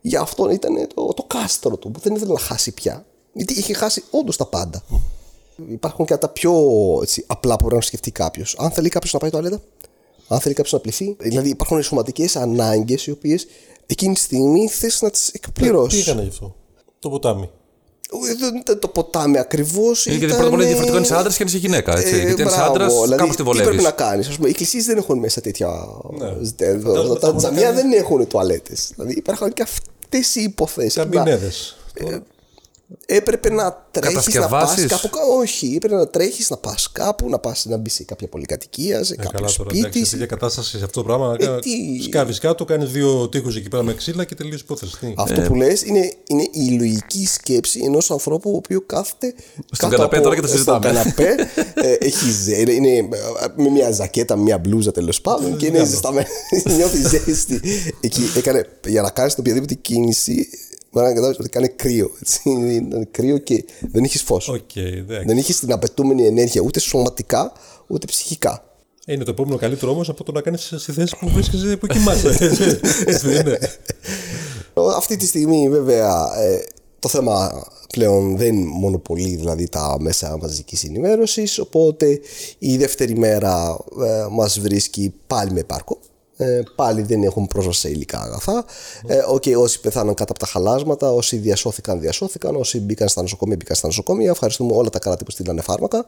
[0.00, 3.04] για αυτό ήταν το, το κάστρο του που δεν ήθελε να χάσει πια.
[3.32, 4.82] Γιατί είχε χάσει όντως τα πάντα.
[5.68, 6.52] Υπάρχουν και τα πιο
[7.02, 8.56] έτσι, απλά που μπορεί να σκεφτεί κάποιος.
[8.58, 9.60] Αν θέλει κάποιος να πάει το αλέτα,
[10.28, 11.16] αν θέλει κάποιος να πληθεί.
[11.18, 13.46] Δηλαδή υπάρχουν σωματικές ανάγκες οι οποίες
[13.86, 16.04] εκείνη τη στιγμή θες να τις εκπληρώσεις.
[16.04, 16.54] Τι έκανε γι' αυτό,
[16.98, 17.50] το ποτάμι.
[18.38, 20.06] Δεν ήταν το ποτάμι ακριβώς.
[20.06, 21.98] Είναι γιατί πρώτα απ' όλα διαφορετικό είναι άντρας και αν είσαι γυναίκα.
[21.98, 22.14] Έτσι.
[22.14, 23.68] Ε, γιατί αν άντρας, δηλαδή, κάπω τη βολεύεις.
[23.68, 24.28] Τι πρέπει να κάνεις.
[24.28, 25.68] Οι εκκλησίες δεν έχουν μέσα τέτοια.
[26.18, 27.16] Ναι.
[27.18, 28.92] Τα τζαμιά δεν έχουν τουαλέτες.
[28.94, 30.94] Δηλαδή υπάρχουν και αυτές οι υποθέσεις.
[30.94, 31.50] Καμπινέδε
[33.06, 35.08] έπρεπε να τρέχεις να πας κάπου.
[35.38, 39.14] Όχι, έπρεπε να τρέχεις να πας κάπου, να πας να μπει σε κάποια πολυκατοικία, σε
[39.18, 39.78] ε, κάποιο σπίτι.
[39.78, 41.36] Εντάξει, σε τέτοια κατάσταση σε αυτό το πράγμα.
[41.40, 41.58] Ε,
[42.02, 45.14] Σκάβεις κάτω, κάνει δύο τείχους εκεί πέρα με ξύλα και τελείως υπόθεση.
[45.16, 45.46] Αυτό ε.
[45.46, 49.34] που λες είναι, είναι η λογική σκέψη ενός ανθρώπου ο οποίος κάθεται.
[49.70, 50.88] Στον καναπέ τώρα και το συζητάμε.
[50.88, 51.34] Στον καναπέ,
[51.74, 53.08] ε, έχει είναι, είναι
[53.56, 56.26] με μια ζακέτα, μια μπλούζα τέλος πάντων και είναι ζεσταμένο.
[56.76, 57.60] Νιώθει ζέστη.
[58.00, 60.48] Εκεί έκανε, για να κάνεις οποιαδήποτε κίνηση
[60.94, 62.10] Μπορεί να καταλάβεις ότι κάνει κρύο.
[62.20, 62.40] Έτσι.
[62.44, 64.50] Είναι κρύο και δεν έχεις φως.
[64.52, 67.52] Okay, δεν έχεις την απαιτούμενη ενέργεια ούτε σωματικά
[67.86, 68.64] ούτε ψυχικά.
[69.06, 72.28] Είναι το επόμενο καλύτερο όμως από το να κάνεις στη θέση που βρίσκεσαι που κοιμάσαι.
[73.06, 73.58] Έτσι δεν είναι.
[74.96, 76.64] Αυτή τη στιγμή βέβαια ε,
[76.98, 82.20] το θέμα πλέον δεν μονοπολεί δηλαδή τα μέσα μαζικής ενημέρωσης οπότε
[82.58, 85.98] η δεύτερη μέρα ε, μας βρίσκει πάλι με πάρκο
[86.36, 88.64] ε, πάλι δεν έχουν πρόσβαση σε υλικά αγαθά.
[89.06, 92.56] Ε, okay, όσοι πεθάναν κάτω από τα χαλάσματα, όσοι διασώθηκαν, διασώθηκαν.
[92.56, 94.30] Όσοι μπήκαν στα νοσοκομεία, μπήκαν στα νοσοκομεία.
[94.30, 96.06] Ευχαριστούμε όλα τα κράτη που στείλανε φάρμακα.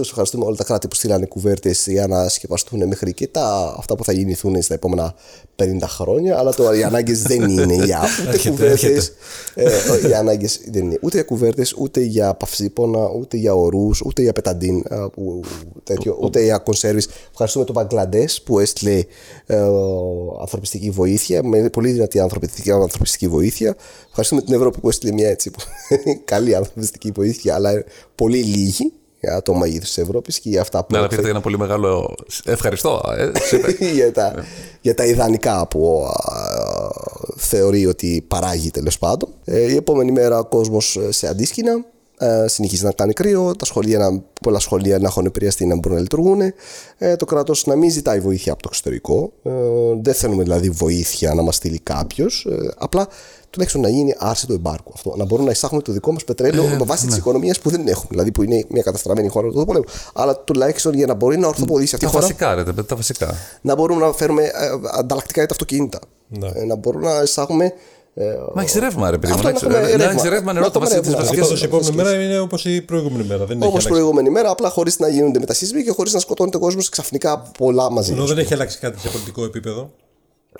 [0.00, 4.04] Ευχαριστούμε όλα τα κράτη που στείλανε κουβέρτες για να σκεπαστούν μέχρι και τα, αυτά που
[4.04, 5.14] θα γεννηθούν στα επόμενα
[5.56, 6.38] 50 χρόνια.
[6.38, 9.12] Αλλά τώρα οι ανάγκες δεν είναι για ούτε κουβέρτες.
[9.54, 14.22] Ε, οι ανάγκες δεν είναι ούτε για κουβέρτες, ούτε για παυσίπονα, ούτε για ορούς, ούτε
[14.22, 14.96] για πεταντίν, ε,
[16.20, 17.02] ούτε για κονσέρβι.
[17.30, 19.01] Ευχαριστούμε τον Μπαγκλαντές που έστειλε
[19.46, 19.66] ε,
[20.40, 23.76] ανθρωπιστική βοήθεια, με πολύ δυνατή ανθρωπιστική, ανθρωπιστική βοήθεια.
[24.08, 25.50] Ευχαριστούμε την Ευρώπη που έστειλε μια έτσι
[26.24, 27.84] καλή ανθρωπιστική βοήθεια, αλλά
[28.14, 30.86] πολύ λίγη για το μέγεθο της Ευρώπης και για αυτά που.
[30.90, 32.14] Ναι, αλλά πήρατε ένα πολύ μεγάλο.
[32.44, 33.02] Ευχαριστώ.
[33.16, 33.30] Ε,
[33.94, 34.44] για, τα,
[34.80, 36.06] για τα ιδανικά που
[37.36, 39.28] θεωρεί ότι παράγει τέλος πάντων.
[39.44, 41.84] Ε, η επόμενη μέρα ο κόσμος σε αντίσκηνα
[42.22, 46.00] ε, συνεχίζει να κάνει κρύο, τα σχολεία, πολλά σχολεία να έχουν επηρεαστεί να μπορούν να
[46.00, 46.40] λειτουργούν,
[46.98, 49.32] ε, το κράτος να μην ζητάει βοήθεια από το εξωτερικό.
[49.42, 49.50] Ε,
[50.02, 53.08] δεν θέλουμε δηλαδή βοήθεια να μας στείλει κάποιος, ε, απλά
[53.50, 54.92] τουλάχιστον να γίνει άρση του εμπάρκου.
[54.94, 55.14] Αυτό.
[55.16, 57.10] Να μπορούμε να εισάγουμε το δικό μας πετρέλαιο ε, με βάση ναι.
[57.10, 58.06] τη οικονομία που δεν έχουμε.
[58.10, 59.84] Δηλαδή που είναι μια καταστραμμένη χώρα του πολέμου.
[60.14, 62.20] Αλλά τουλάχιστον για να μπορεί να ορθοποδήσει αυτή η χώρα.
[62.20, 63.34] Βασικά, ρε, τα βασικά.
[63.60, 64.50] Να μπορούμε να φέρουμε ε,
[64.98, 65.98] ανταλλακτικά για τα αυτοκίνητα.
[66.28, 66.50] Ναι.
[66.54, 67.72] Ε, να μπορούμε να εισάγουμε
[68.14, 69.42] ε, Μα έχεις ρεύμα, ρε παιδί μου.
[69.98, 70.70] Να έχεις ρεύμα νερό.
[70.70, 71.60] Το βασίλειο τη βασική.
[71.60, 73.46] η επόμενη μέρα είναι όπως η προηγούμενη μέρα.
[73.58, 76.88] Όπως η προηγούμενη μέρα, απλά χωρίς να γίνονται μετασυσμοί και χωρίς να σκοτώνεται ο κόσμος
[76.88, 78.12] ξαφνικά πολλά μαζί.
[78.12, 79.90] Ενώ δεν έχει αλλάξει κάτι σε πολιτικό επίπεδο.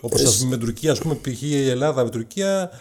[0.01, 1.41] Όπως ας πούμε με Τουρκία, ας πούμε, π.χ.
[1.41, 2.71] η Ελλάδα με Τουρκία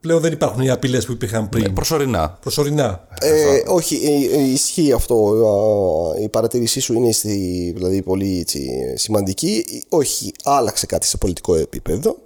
[0.00, 1.72] πλέον δεν υπάρχουν οι απειλές που υπήρχαν πριν.
[1.72, 2.38] Προσωρινά.
[2.40, 3.08] Προσωρινά.
[3.20, 5.14] Ε, όχι, ε, ε, ισχύει αυτό.
[5.14, 9.64] Α, Η παρατήρησή σου είναι στη, δηλαδή, πολύ έτσι, σημαντική.
[9.88, 12.16] Όχι, άλλαξε κάτι σε πολιτικό επίπεδο.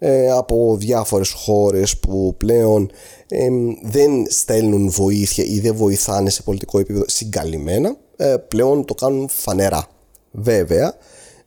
[0.00, 2.90] Ε, από διάφορες χώρες που πλέον
[3.28, 3.48] ε,
[3.82, 9.86] δεν στέλνουν βοήθεια ή δεν βοηθάνε σε πολιτικό επίπεδο συγκαλυμμένα, ε, πλέον το κάνουν φανερά.
[10.30, 10.94] Βέβαια,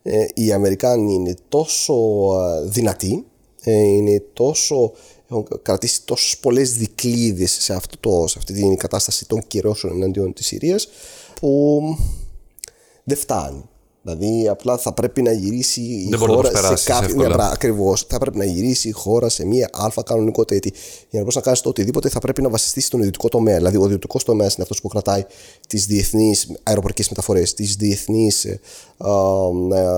[0.03, 3.25] ε, οι Αμερικάνοι είναι τόσο α, δυνατοί,
[3.63, 4.91] ε, είναι τόσο,
[5.29, 10.33] έχουν κρατήσει τόσες πολλές δικλείδες σε, αυτό το, σε αυτή την κατάσταση των κυρώσεων εναντίον
[10.33, 10.87] της Συρίας
[11.39, 11.81] που
[13.03, 13.69] δεν φτάνει.
[14.03, 17.07] Δηλαδή απλά θα πρέπει να γυρίσει η Δεν μπορεί να χώρα το περάσεις σε κάποια.
[17.07, 17.27] εύκολα.
[17.27, 18.05] Ναι, μπράβο, ακριβώς.
[18.09, 20.53] Θα πρέπει να γυρίσει η χώρα σε μια αλφα κανονικότητα.
[20.53, 23.55] Γιατί για να μπορείς να κάνεις το οτιδήποτε θα πρέπει να βασιστείς στον ιδιωτικό τομέα.
[23.57, 25.25] Δηλαδή, ο ιδιωτικός τομέας είναι αυτός που κρατάει
[25.67, 28.47] τις διεθνείς αεροπορικές μεταφορές, τις διεθνείς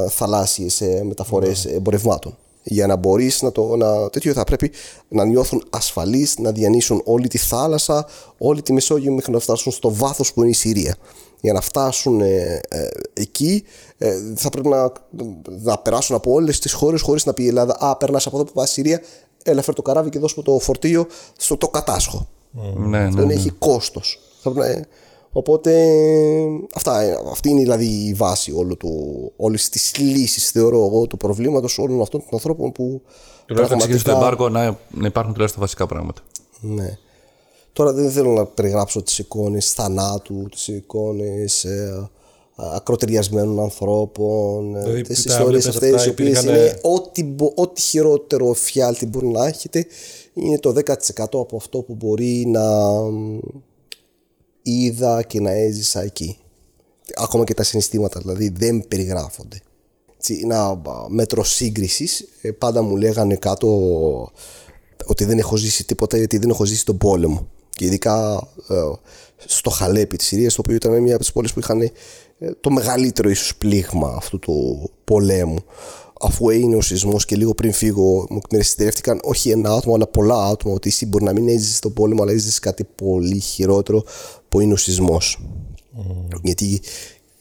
[0.10, 2.38] θαλάσσιες μεταφορές εμπορευμάτων.
[2.64, 3.76] Για να μπορείς να το.
[3.76, 4.72] Να, τέτοιο θα πρέπει
[5.08, 8.06] να νιώθουν ασφαλείς, να διανύσουν όλη τη θάλασσα,
[8.38, 10.96] όλη τη Μεσόγειο μέχρι να φτάσουν στο βάθος που είναι η Συρία.
[11.44, 13.64] Για να φτάσουν ε, ε, εκεί
[13.98, 14.92] ε, θα πρέπει να,
[15.46, 18.46] να περάσουν από όλες τις χώρες χωρίς να πει η Ελλάδα Α, περνάς από εδώ
[18.46, 19.02] που πάει η Συρία,
[19.44, 21.06] έλα φέρ το καράβι και δώσ' μου το φορτίο
[21.38, 22.28] στο το κατάσχο.
[22.76, 23.34] Ναι, ναι, Δεν ναι.
[23.34, 24.20] έχει κόστος.
[25.32, 25.88] Οπότε
[26.74, 31.18] αυτά, ε, αυτή είναι δηλαδή η βάση όλου του, όλης της λύσης θεωρώ εγώ του
[31.18, 33.02] προβλήματος όλων αυτών των ανθρώπων που
[33.46, 36.22] Τουλάχιστον να ξεκινήσει το εμπάργκο να, να υπάρχουν τουλάχιστον βασικά πράγματα.
[36.60, 36.98] ναι.
[37.74, 42.10] Τώρα δεν θέλω να περιγράψω τις εικόνες θανάτου, τις εικόνες ε,
[42.56, 46.80] ακροτηριασμένων ανθρώπων, Δηλαδή, ε, τις τα ιστορίες βλέπεις αυτές αυτά, οι οποίες υπήρχαν, είναι ε,
[46.82, 49.86] ό,τι, μπο- ό,τι χειρότερο φιάλτη μπορεί να έχετε
[50.34, 53.40] είναι το 10% από αυτό που μπορεί να μ,
[54.62, 56.38] είδα και να έζησα εκεί.
[57.16, 59.62] Ακόμα και τα συναισθήματα δηλαδή δεν περιγράφονται.
[60.18, 62.26] Έτσι, ένα α, μέτρο σύγκρισης
[62.58, 63.68] πάντα μου λέγανε κάτω
[65.06, 67.48] ότι δεν έχω ζήσει τίποτα γιατί δεν έχω ζήσει τον πόλεμο.
[67.76, 68.76] Και ειδικά ε,
[69.38, 71.92] στο Χαλέπι της Συρίας, το οποίο ήταν μια από τις πόλεις που είχαν ε,
[72.62, 75.60] το μεγαλύτερο ίσως πλήγμα αυτού του πολέμου.
[76.22, 80.46] Αφού έγινε ο σεισμός και λίγο πριν φύγω, μου μεριστηρεύτηκαν όχι ένα άτομο, αλλά πολλά
[80.46, 84.04] άτομα ότι εσύ μπορεί να μην έζησες τον πόλεμο, αλλά έζησες κάτι πολύ χειρότερο
[84.50, 85.40] που είναι ο σεισμός.
[86.44, 86.82] Γιατί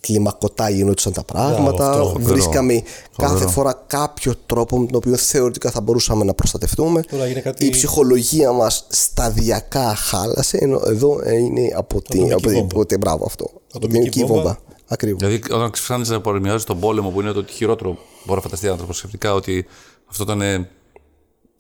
[0.07, 1.91] κλιμακωτά γινόντουσαν τα πράγματα.
[1.91, 2.33] αυτό, φοβερό.
[2.35, 2.83] βρίσκαμε
[3.17, 3.51] κάθε Φοβερό.
[3.51, 7.03] φορά κάποιο τρόπο με τον οποίο θεωρητικά θα μπορούσαμε να προστατευτούμε.
[7.03, 12.23] Τώρα έγινε κάτι- Η ψυχολογία μας σταδιακά χάλασε, ενώ εδώ είναι από την.
[12.23, 12.69] Ατομική Από την, βόμβα.
[12.75, 13.51] από την- μπράβο αυτό.
[13.75, 14.35] Ατομική Ατομική βόμβα.
[14.43, 14.59] βόμβα.
[14.87, 15.19] Ακριβώς.
[15.21, 17.89] Δηλαδή, όταν ξεφάνει να πολεμιάζει τον πόλεμο, που είναι το χειρότερο,
[18.25, 19.67] μπορεί να φανταστεί άνθρωπος σκεφτικά ότι
[20.11, 20.69] αυτό ήταν ε,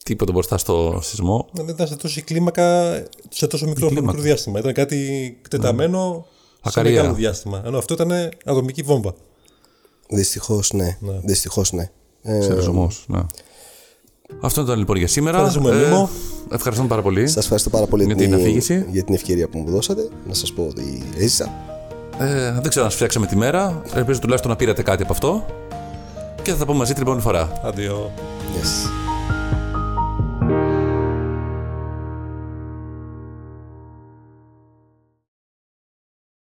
[0.04, 1.48] τίποτα μπροστά στο σεισμό.
[1.52, 2.92] Δεν ήταν σε τόση κλίμακα
[3.28, 4.58] σε τόσο μικρό χρονικό διάστημα.
[4.58, 4.96] Ήταν κάτι
[5.42, 6.92] εκτεταμένο σε Ακαρία.
[6.92, 7.62] μεγάλο διάστημα.
[7.66, 8.12] Ενώ αυτό ήταν
[8.44, 9.14] ατομική βόμβα.
[10.08, 10.98] Δυστυχώς ναι.
[11.24, 11.90] Δυστυχώς ναι.
[12.22, 12.90] Ε, Σεισμό.
[13.06, 13.20] Ναι.
[14.40, 15.36] Αυτό ήταν λοιπόν για σήμερα.
[15.36, 16.08] Ευχαριστούμε, Μίμο.
[16.52, 17.28] ευχαριστούμε πάρα πολύ.
[17.28, 18.86] Σας ευχαριστώ πάρα πολύ Για την αφήγηση.
[18.90, 20.08] για την ευκαιρία που μου δώσατε.
[20.28, 21.52] Να σας πω ότι έζησα.
[22.18, 23.82] Ε, δεν ξέρω αν σας φτιάξαμε τη μέρα.
[23.94, 25.46] Ελπίζω τουλάχιστον να πήρατε κάτι από αυτό.
[26.42, 27.60] Και θα τα πούμε μαζί την επόμενη φορά.
[27.64, 28.10] Αντίο.
[28.54, 28.88] Yes.